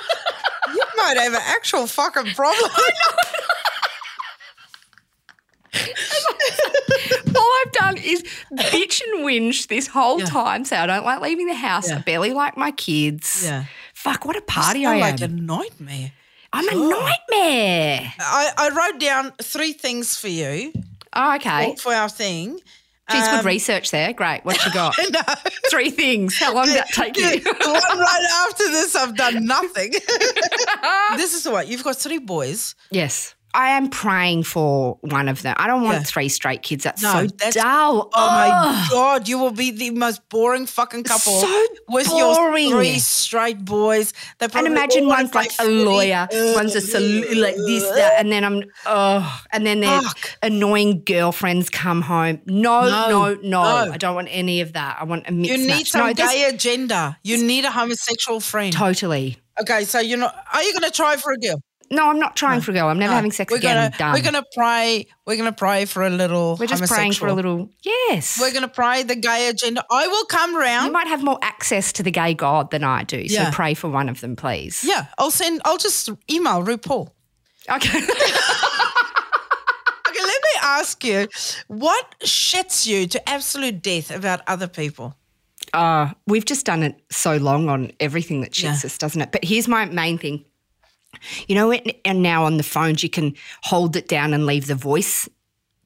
You 0.74 0.84
might 0.96 1.16
have 1.18 1.34
an 1.34 1.40
actual 1.44 1.86
fucking 1.86 2.32
problem. 2.34 2.70
all 7.36 7.52
I've 7.64 7.72
done 7.72 7.96
is 7.98 8.22
bitch 8.52 9.02
and 9.02 9.24
whinge 9.24 9.66
this 9.68 9.86
whole 9.88 10.20
Yeah. 10.20 10.26
time. 10.26 10.64
Say 10.64 10.76
I 10.76 10.86
don't 10.86 11.04
like 11.04 11.20
leaving 11.20 11.46
the 11.46 11.54
house. 11.54 11.90
I 11.90 11.98
barely 11.98 12.32
like 12.32 12.56
my 12.56 12.70
kids. 12.70 13.42
Yeah. 13.44 13.64
Fuck, 13.94 14.24
what 14.24 14.36
a 14.36 14.40
party 14.42 14.86
I 14.86 14.98
like 14.98 15.20
a 15.20 15.24
am. 15.24 15.44
nightmare. 15.46 16.12
I'm 16.52 16.68
a 16.68 16.74
nightmare. 16.74 18.12
I, 18.18 18.50
I 18.58 18.68
wrote 18.70 19.00
down 19.00 19.32
three 19.42 19.72
things 19.72 20.16
for 20.16 20.28
you 20.28 20.72
Oh, 21.14 21.34
okay. 21.36 21.74
for 21.78 21.92
our 21.94 22.08
thing. 22.08 22.60
She's 23.10 23.24
good 23.28 23.40
Um, 23.40 23.46
research 23.46 23.90
there. 23.90 24.12
Great. 24.12 24.44
What 24.44 24.64
you 24.64 24.72
got? 24.72 24.94
No. 25.10 25.20
Three 25.70 25.90
things. 25.90 26.38
How 26.38 26.54
long 26.54 26.66
did 26.66 26.76
that 26.76 26.88
take 26.88 27.16
you? 27.16 27.40
the 27.40 27.50
one 27.88 27.98
right 27.98 28.46
after 28.48 28.64
this, 28.68 28.94
I've 28.94 29.16
done 29.16 29.44
nothing. 29.46 29.92
this 31.16 31.34
is 31.34 31.48
what 31.50 31.68
you've 31.68 31.82
got 31.84 31.96
three 31.96 32.18
boys. 32.18 32.74
yes. 32.90 33.34
I 33.54 33.70
am 33.70 33.90
praying 33.90 34.44
for 34.44 34.96
one 35.02 35.28
of 35.28 35.42
them. 35.42 35.54
I 35.58 35.66
don't 35.66 35.82
want 35.82 35.98
Yeah. 35.98 36.02
three 36.04 36.28
straight 36.30 36.62
kids. 36.62 36.84
That's 36.84 37.02
No, 37.02 37.12
so 37.12 37.26
that's- 37.26 37.54
dull. 37.54 38.08
Oh 38.14 38.26
my 38.30 38.86
god, 38.90 39.28
you 39.28 39.38
will 39.38 39.50
be 39.50 39.70
the 39.70 39.90
most 39.90 40.26
boring 40.30 40.64
fucking 40.66 41.04
couple 41.04 41.40
So 41.40 41.66
with 41.88 42.08
boring. 42.08 42.68
your 42.68 42.80
three 42.80 42.98
straight 42.98 43.64
boys. 43.64 44.14
And 44.40 44.50
probably 44.50 44.70
imagine 44.70 45.06
one's 45.06 45.34
like 45.34 45.52
a 45.52 45.54
play 45.56 45.66
footy. 45.66 45.84
lawyer, 45.84 46.28
one's 46.54 46.74
a 46.74 46.80
sol- 46.80 47.02
like 47.02 47.56
this, 47.56 47.82
that, 47.94 48.14
and 48.18 48.32
then 48.32 48.42
I'm 48.44 48.64
oh, 48.86 49.42
and 49.52 49.66
then 49.66 49.80
their 49.80 50.00
Fuck. 50.00 50.38
annoying 50.42 51.02
girlfriends 51.04 51.68
come 51.68 52.00
home. 52.02 52.40
No, 52.46 52.82
No, 52.88 53.08
no, 53.10 53.34
no, 53.34 53.40
no. 53.42 53.62
I 53.92 53.96
don't 53.98 54.14
want 54.14 54.28
any 54.30 54.60
of 54.62 54.72
that. 54.72 54.96
I 55.00 55.04
want 55.04 55.28
a 55.28 55.32
You 55.32 55.58
need 55.58 55.66
match. 55.66 55.90
some 55.90 56.06
no, 56.06 56.14
gay 56.14 56.44
agenda. 56.44 57.18
You 57.22 57.36
need 57.44 57.64
a 57.66 57.70
homosexual 57.70 58.40
friend. 58.40 58.72
totally. 58.72 59.36
Okay, 59.60 59.84
so 59.84 60.00
you're 60.00 60.16
not. 60.18 60.34
Are 60.54 60.62
you 60.62 60.72
going 60.72 60.84
to 60.84 60.90
try 60.90 61.16
for 61.16 61.32
a 61.32 61.36
girl? 61.38 61.60
No, 61.92 62.08
I'm 62.08 62.18
not 62.18 62.34
trying 62.36 62.60
for 62.62 62.70
a 62.70 62.74
girl. 62.74 62.88
I'm 62.88 62.98
never 62.98 63.10
No. 63.10 63.16
having 63.16 63.32
sex 63.32 63.50
we're 63.50 63.58
again. 63.58 63.76
Gonna, 63.76 63.96
done. 63.98 64.12
We're 64.14 64.22
gonna 64.22 64.44
pray. 64.54 65.06
We're 65.26 65.36
gonna 65.36 65.52
pray 65.52 65.84
for 65.84 66.04
a 66.04 66.10
little. 66.10 66.56
We're 66.58 66.66
just 66.66 66.84
praying 66.90 67.12
for 67.12 67.26
a 67.28 67.34
little. 67.34 67.68
Yes. 67.82 68.38
We're 68.40 68.52
gonna 68.52 68.66
pray 68.66 69.02
the 69.02 69.14
gay 69.14 69.48
agenda. 69.48 69.84
I 69.90 70.08
will 70.08 70.24
come 70.24 70.56
round. 70.56 70.86
you 70.86 70.92
might 70.92 71.06
have 71.06 71.22
more 71.22 71.38
access 71.42 71.92
to 71.92 72.02
the 72.02 72.10
gay 72.10 72.34
God 72.34 72.70
than 72.70 72.82
I 72.82 73.04
do. 73.04 73.28
So 73.28 73.34
Yeah. 73.42 73.50
pray 73.52 73.74
for 73.74 73.88
one 73.90 74.08
of 74.08 74.20
them, 74.20 74.36
please. 74.36 74.82
Yeah, 74.82 75.06
I'll 75.18 75.30
send. 75.30 75.60
I'll 75.64 75.76
just 75.78 76.08
email 76.30 76.62
RuPaul. 76.64 77.10
Okay. 77.70 78.00
Okay, 80.08 80.20
let 80.24 80.42
me 80.42 80.60
ask 80.62 81.04
you, 81.04 81.26
what 81.68 82.14
shits 82.20 82.86
you 82.86 83.06
to 83.06 83.28
absolute 83.28 83.80
death 83.82 84.10
about 84.10 84.40
other 84.46 84.68
people? 84.68 85.16
uh, 85.74 86.10
we've 86.26 86.44
just 86.44 86.66
done 86.66 86.82
it 86.82 87.00
so 87.10 87.36
long 87.38 87.68
on 87.70 87.90
everything 87.98 88.42
that 88.42 88.50
shits 88.52 88.82
Yeah. 88.82 88.86
us, 88.86 88.98
doesn't 88.98 89.22
it? 89.22 89.32
But 89.32 89.42
here's 89.44 89.68
my 89.68 89.86
main 89.86 90.18
thing. 90.18 90.44
You 91.46 91.54
know, 91.54 91.72
and 91.72 92.22
now 92.22 92.44
on 92.44 92.56
the 92.56 92.62
phones, 92.62 93.02
you 93.02 93.08
can 93.10 93.34
hold 93.62 93.96
it 93.96 94.08
down 94.08 94.34
and 94.34 94.46
leave 94.46 94.66
the 94.66 94.74
voice 94.74 95.28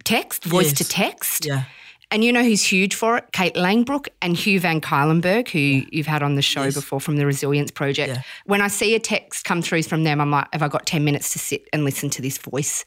text, 0.05 0.45
voice 0.45 0.73
to 0.75 0.85
text. 0.85 1.45
Yeah. 1.45 1.65
And 2.12 2.23
you 2.23 2.33
know 2.33 2.45
who's 2.45 2.62
huge 2.62 2.95
for 2.95 3.17
it? 3.17 3.25
Kate 3.33 3.55
Langbroek 3.55 4.07
and 4.23 4.37
Hugh 4.37 4.61
van 4.61 4.81
Cuylenburg, 4.81 5.49
who 5.49 5.83
you've 5.91 6.07
had 6.07 6.23
on 6.23 6.37
the 6.37 6.43
show 6.43 6.62
Yes. 6.62 6.75
before 6.75 7.01
from 7.01 7.17
the 7.17 7.27
Resilience 7.27 7.73
Project. 7.73 8.15
Yeah. 8.15 8.23
When 8.45 8.61
I 8.61 8.69
see 8.69 8.95
a 8.95 9.01
text 9.01 9.45
come 9.45 9.61
through 9.61 9.83
from 9.83 10.05
them, 10.05 10.21
I'm 10.21 10.31
like, 10.31 10.47
have 10.53 10.62
I 10.62 10.69
got 10.69 10.87
10 10.87 11.05
minutes 11.05 11.33
to 11.33 11.41
sit 11.41 11.69
and 11.73 11.85
listen 11.85 12.09
to 12.11 12.23
this 12.23 12.39
voice 12.39 12.85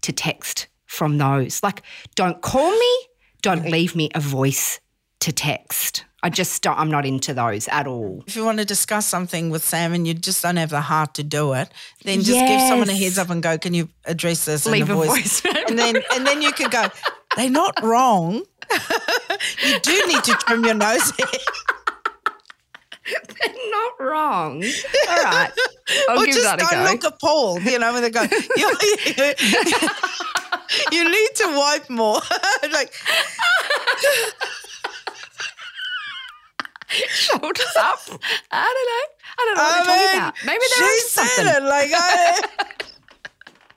to 0.00 0.12
text 0.12 0.68
from 0.86 1.18
those? 1.18 1.62
Like, 1.62 1.82
don't 2.14 2.40
call 2.40 2.70
me, 2.70 2.98
don't 3.42 3.66
leave 3.68 3.94
me 3.94 4.08
a 4.14 4.20
voice 4.20 4.80
to 5.20 5.30
text. 5.32 6.06
I 6.24 6.30
just 6.30 6.62
don't, 6.62 6.78
I'm 6.78 6.90
not 6.90 7.04
into 7.04 7.34
those 7.34 7.68
at 7.68 7.86
all. 7.86 8.24
If 8.26 8.34
you 8.34 8.46
want 8.46 8.58
to 8.58 8.64
discuss 8.64 9.06
something 9.06 9.50
with 9.50 9.62
Sam 9.62 9.92
and 9.92 10.08
you 10.08 10.14
just 10.14 10.42
don't 10.42 10.56
have 10.56 10.70
the 10.70 10.80
heart 10.80 11.12
to 11.16 11.22
do 11.22 11.52
it, 11.52 11.68
then 12.02 12.22
just 12.22 12.40
give 12.46 12.62
someone 12.62 12.88
a 12.88 12.96
heads 12.96 13.18
up 13.18 13.28
and 13.28 13.42
go, 13.42 13.58
"Can 13.58 13.74
you 13.74 13.90
address 14.06 14.46
this?" 14.46 14.64
Leave 14.64 14.88
in 14.88 14.96
a 14.96 15.00
a 15.00 15.04
voice, 15.04 15.42
voice. 15.42 15.54
and 15.68 15.78
then 15.78 15.96
and 16.14 16.26
then 16.26 16.40
you 16.40 16.50
could 16.52 16.70
go. 16.70 16.86
They're 17.36 17.50
not 17.50 17.78
wrong. 17.82 18.42
you 19.66 19.80
do 19.80 20.06
need 20.06 20.24
to 20.24 20.32
trim 20.32 20.64
your 20.64 20.72
nose 20.74 21.10
hair. 21.10 21.26
not 23.70 23.92
wrong. 24.00 24.64
All 25.08 25.24
right. 25.24 25.50
I'll 26.08 26.22
or 26.22 26.24
give 26.24 26.34
just 26.36 26.46
that 26.46 26.56
a 26.56 26.60
don't 26.62 26.70
go. 26.84 26.90
look 26.92 27.04
appalled, 27.04 27.62
you 27.64 27.78
know, 27.78 27.92
when 27.92 28.00
they 28.02 28.08
go, 28.10 28.22
you, 28.22 28.28
you 30.92 31.04
need 31.04 31.28
to 31.34 31.46
wipe 31.56 31.90
more. 31.90 32.20
like, 32.72 32.92
Shoulders 37.08 37.76
up. 37.78 38.00
I 38.50 38.74
don't 38.74 38.88
know. 38.90 39.04
I 39.36 39.44
don't 39.44 39.54
know 39.56 39.62
what 39.62 39.72
I 39.72 39.76
they're 39.76 39.84
talking 39.84 40.06
mean, 40.06 40.16
about. 40.16 40.34
Maybe 40.46 40.64
she 40.68 40.80
they're 40.80 40.88
onto 40.88 41.06
said 41.08 41.26
something. 41.26 41.64
it. 41.64 41.68
Like, 41.68 41.90
I, 41.94 42.40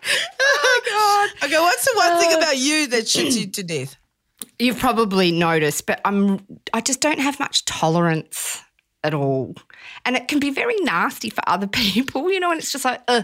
oh, 0.40 0.82
God. 0.90 1.44
Okay, 1.50 1.60
what's 1.60 1.86
the 1.86 1.94
one 1.96 2.12
Uh, 2.14 2.20
thing 2.20 2.34
about 2.38 2.58
you 2.58 2.88
that 2.88 3.04
shits 3.06 3.38
you 3.40 3.48
to 3.48 3.64
death? 3.64 3.96
You've 4.60 4.80
probably 4.80 5.32
noticed, 5.32 5.86
but 5.86 6.02
I'm 6.06 6.40
I 6.74 6.82
just 6.82 7.00
don't 7.00 7.20
have 7.20 7.40
much 7.40 7.66
tolerance 7.66 8.62
at 9.04 9.14
all. 9.14 9.56
And 10.06 10.16
it 10.16 10.28
can 10.28 10.40
be 10.40 10.50
very 10.50 10.76
nasty 10.82 11.30
for 11.30 11.42
other 11.48 11.68
people, 11.82 12.32
you 12.32 12.40
know, 12.40 12.52
and 12.52 12.60
it's 12.60 12.72
just 12.72 12.86
like, 12.86 13.02
uh, 13.08 13.24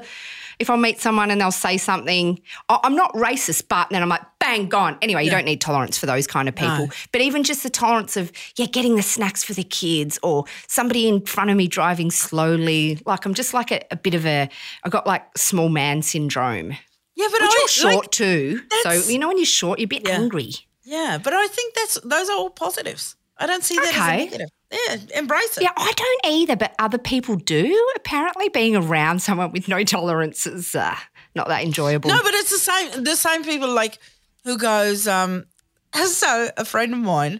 if 0.60 0.70
I 0.70 0.76
meet 0.76 1.00
someone 1.02 1.32
and 1.32 1.40
they'll 1.42 1.52
say 1.52 1.78
something, 1.78 2.40
I- 2.70 2.80
I'm 2.84 2.96
not 2.96 3.14
racist, 3.14 3.68
but 3.68 3.90
then 3.90 4.02
I'm 4.02 4.10
like, 4.10 4.22
bang, 4.40 4.68
gone. 4.70 4.98
Anyway, 5.02 5.24
you 5.26 5.32
don't 5.32 5.46
need 5.46 5.62
tolerance 5.62 5.98
for 5.98 6.06
those 6.06 6.28
kind 6.28 6.50
of 6.50 6.56
people. 6.56 6.88
No. 6.88 6.92
But 7.12 7.22
even 7.22 7.44
just 7.44 7.64
the 7.64 7.70
tolerance 7.70 8.18
of, 8.18 8.32
yeah, 8.58 8.66
getting 8.66 8.96
the 8.96 9.02
snacks 9.02 9.44
for 9.44 9.54
the 9.54 9.64
kids 9.64 10.20
or 10.24 10.46
somebody 10.68 11.08
in 11.08 11.22
front 11.26 11.50
of 11.50 11.58
me 11.58 11.68
driving 11.68 12.12
slowly. 12.12 13.00
Like, 13.06 13.26
I'm 13.26 13.34
just 13.34 13.54
like 13.54 13.72
a, 13.72 13.82
a 13.92 13.96
bit 13.96 14.14
of 14.14 14.26
a, 14.26 14.50
I 14.84 14.90
got 14.90 15.08
like 15.08 15.38
small 15.38 15.70
man 15.70 16.02
syndrome. 16.02 16.72
Yeah, 17.16 17.28
but 17.32 17.40
But 17.40 17.50
I 17.50 17.54
you're 17.60 17.68
short 17.68 17.96
like- 18.06 18.12
too. 18.12 18.62
So, 18.82 18.92
you 18.92 19.20
know, 19.20 19.28
when 19.28 19.38
you're 19.38 19.46
short, 19.46 19.80
you're 19.80 19.86
a 19.86 19.88
bit 19.88 20.08
Yeah. 20.08 20.16
angry. 20.16 20.52
yeah, 20.84 21.18
but 21.24 21.32
I 21.34 21.48
think 21.48 21.76
that's 21.76 22.00
those 22.02 22.28
are 22.30 22.36
all 22.38 22.50
positives. 22.50 23.16
I 23.38 23.46
don't 23.48 23.64
see 23.64 23.76
that 23.76 23.88
as 23.88 23.96
a 23.96 24.18
negative. 24.18 24.50
Yeah, 24.74 24.96
embrace 25.16 25.58
it. 25.58 25.64
Yeah, 25.64 25.72
I 25.78 25.92
don't 25.96 26.34
either, 26.34 26.56
but 26.56 26.74
other 26.80 26.98
people 26.98 27.36
do. 27.36 27.92
Apparently, 27.96 28.50
being 28.50 28.76
around 28.76 29.22
someone 29.22 29.52
with 29.52 29.68
no 29.68 29.84
tolerance 29.84 30.48
is 30.48 30.74
uh, 30.76 30.96
not 31.36 31.48
that 31.48 31.64
enjoyable. 31.64 32.10
No, 32.10 32.20
but 32.24 32.34
it's 32.34 32.50
the 32.52 32.58
same. 32.58 33.04
The 33.04 33.16
same 33.16 33.44
people 33.44 33.70
like 33.74 34.00
who 34.44 34.58
goes. 34.58 35.08
um 35.08 35.46
So 35.96 36.50
a 36.58 36.66
friend 36.66 36.92
of 36.94 37.00
mine, 37.00 37.40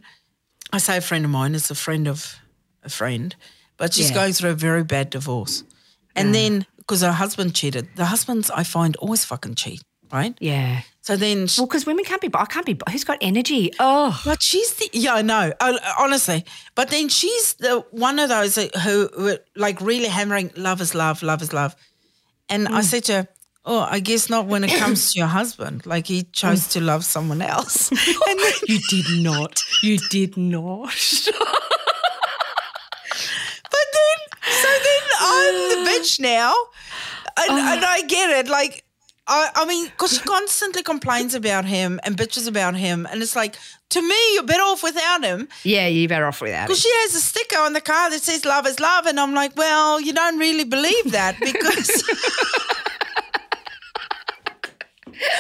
I 0.72 0.78
say 0.78 0.98
a 0.98 1.02
friend 1.02 1.26
of 1.26 1.32
mine 1.32 1.56
is 1.56 1.72
a 1.72 1.76
friend 1.76 2.08
of 2.08 2.36
a 2.84 2.90
friend, 2.90 3.36
but 3.78 3.94
she's 3.94 4.10
Yeah. 4.10 4.16
going 4.16 4.34
through 4.34 4.52
a 4.52 4.56
very 4.56 4.84
bad 4.84 5.10
divorce, 5.10 5.64
and 6.16 6.34
then 6.36 6.66
because 6.78 7.02
her 7.02 7.14
husband 7.14 7.56
cheated, 7.56 7.88
the 7.96 8.06
husbands 8.06 8.52
I 8.52 8.64
find 8.64 8.96
always 8.98 9.26
fucking 9.26 9.56
cheat, 9.56 9.82
right? 10.12 10.38
yeah. 10.40 10.82
So 11.04 11.18
then, 11.18 11.48
she- 11.48 11.60
Well, 11.60 11.68
because 11.68 11.86
women 11.86 12.06
can't 12.06 12.22
be. 12.22 12.30
I 12.34 12.46
can't 12.46 12.66
be. 12.66 12.78
Who's 12.90 13.04
got 13.04 13.18
energy? 13.22 13.72
Oh, 13.80 14.20
but 14.26 14.42
she's 14.42 14.74
the 14.76 14.90
yeah, 14.94 15.16
I 15.16 15.22
know, 15.22 15.52
uh, 15.60 15.78
honestly. 16.00 16.46
But 16.76 16.90
then 16.90 17.10
she's 17.10 17.54
the 17.56 17.84
one 17.92 18.20
of 18.20 18.30
those 18.30 18.56
who, 18.56 18.70
who 19.14 19.38
like 19.56 19.82
really 19.82 20.08
hammering 20.08 20.52
love 20.56 20.80
is 20.80 20.96
love, 20.96 21.22
love 21.22 21.42
is 21.42 21.52
love, 21.54 21.76
and 22.50 22.68
I 22.70 22.82
said 22.82 23.04
to 23.06 23.14
her. 23.14 23.28
Oh, 23.66 23.80
I 23.90 24.02
guess 24.02 24.30
not 24.30 24.46
when 24.48 24.66
it 24.66 24.72
comes 24.80 25.14
to 25.14 25.20
your 25.20 25.28
husband. 25.30 25.86
Like 25.86 26.06
he 26.06 26.24
chose 26.24 26.68
to 26.70 26.82
love 26.82 27.06
someone 27.06 27.42
else. 27.42 27.92
And 28.30 28.40
then, 28.40 28.54
you 28.68 28.80
did 28.90 29.24
not. 29.24 29.58
You 29.82 29.98
did 30.10 30.36
not. 30.36 30.90
but 33.72 33.86
then, 33.94 34.18
so 34.52 34.70
then 34.88 35.04
I'm 35.22 35.56
the 35.70 35.90
bitch 35.92 36.20
now. 36.20 36.54
And, 37.40 37.52
and 37.58 37.86
I 37.86 38.02
get 38.02 38.30
it. 38.46 38.50
Like, 38.50 38.84
I, 39.26 39.50
I 39.56 39.66
mean, 39.66 39.86
because 39.86 40.14
she 40.14 40.20
constantly 40.20 40.84
complains 40.84 41.34
about 41.34 41.64
him 41.66 42.00
and 42.04 42.18
bitches 42.18 42.48
about 42.48 42.76
him. 42.76 43.08
And 43.10 43.22
it's 43.22 43.36
like, 43.38 43.56
to 43.92 44.02
me, 44.02 44.16
you're 44.34 44.44
better 44.44 44.64
off 44.64 44.84
without 44.84 45.24
him. 45.24 45.48
yeah, 45.64 45.88
you're 45.88 46.10
better 46.10 46.26
off 46.26 46.42
without 46.42 46.66
it. 46.66 46.68
Because 46.68 46.82
she 46.82 46.90
has 47.04 47.16
a 47.16 47.22
sticker 47.22 47.58
on 47.60 47.72
the 47.74 47.80
car 47.82 48.10
that 48.10 48.22
says 48.22 48.44
love 48.44 48.68
is 48.68 48.80
love. 48.82 49.06
And 49.06 49.18
I'm 49.20 49.34
like, 49.34 49.56
well, 49.56 50.02
you 50.02 50.12
don't 50.14 50.38
really 50.40 50.66
believe 50.66 51.12
that 51.12 51.38
because. 51.40 52.04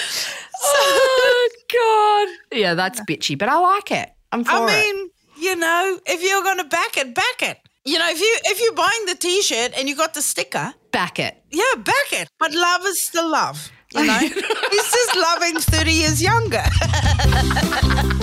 Oh 0.65 1.49
God. 1.71 2.57
Yeah, 2.57 2.73
that's 2.73 3.01
bitchy, 3.01 3.37
but 3.37 3.49
I 3.49 3.57
like 3.59 3.91
it. 3.91 4.09
I'm 4.31 4.43
for 4.43 4.51
I 4.51 4.63
it. 4.63 4.65
mean, 4.95 5.09
you 5.37 5.55
know, 5.55 5.99
if 6.05 6.23
you're 6.23 6.43
going 6.43 6.57
to 6.57 6.63
back 6.63 6.97
it, 6.97 7.13
back 7.13 7.41
it. 7.41 7.57
You 7.85 7.99
know, 7.99 8.09
if 8.09 8.19
you 8.21 8.37
if 8.45 8.61
you're 8.61 8.73
buying 8.73 9.05
the 9.07 9.15
T-shirt 9.15 9.73
and 9.77 9.89
you 9.89 9.95
got 9.95 10.13
the 10.13 10.21
sticker, 10.21 10.73
Back 10.93 11.17
it. 11.19 11.35
yeah, 11.51 11.63
back 11.77 12.13
it. 12.13 12.29
But 12.39 12.53
love 12.53 12.85
is 12.85 13.01
still 13.01 13.29
love. 13.29 13.71
You 13.95 14.05
know, 14.05 14.17
he's 14.19 14.91
just 14.91 15.15
loving 15.15 15.59
thirty 15.59 15.91
years 15.91 16.21
younger. 16.21 16.63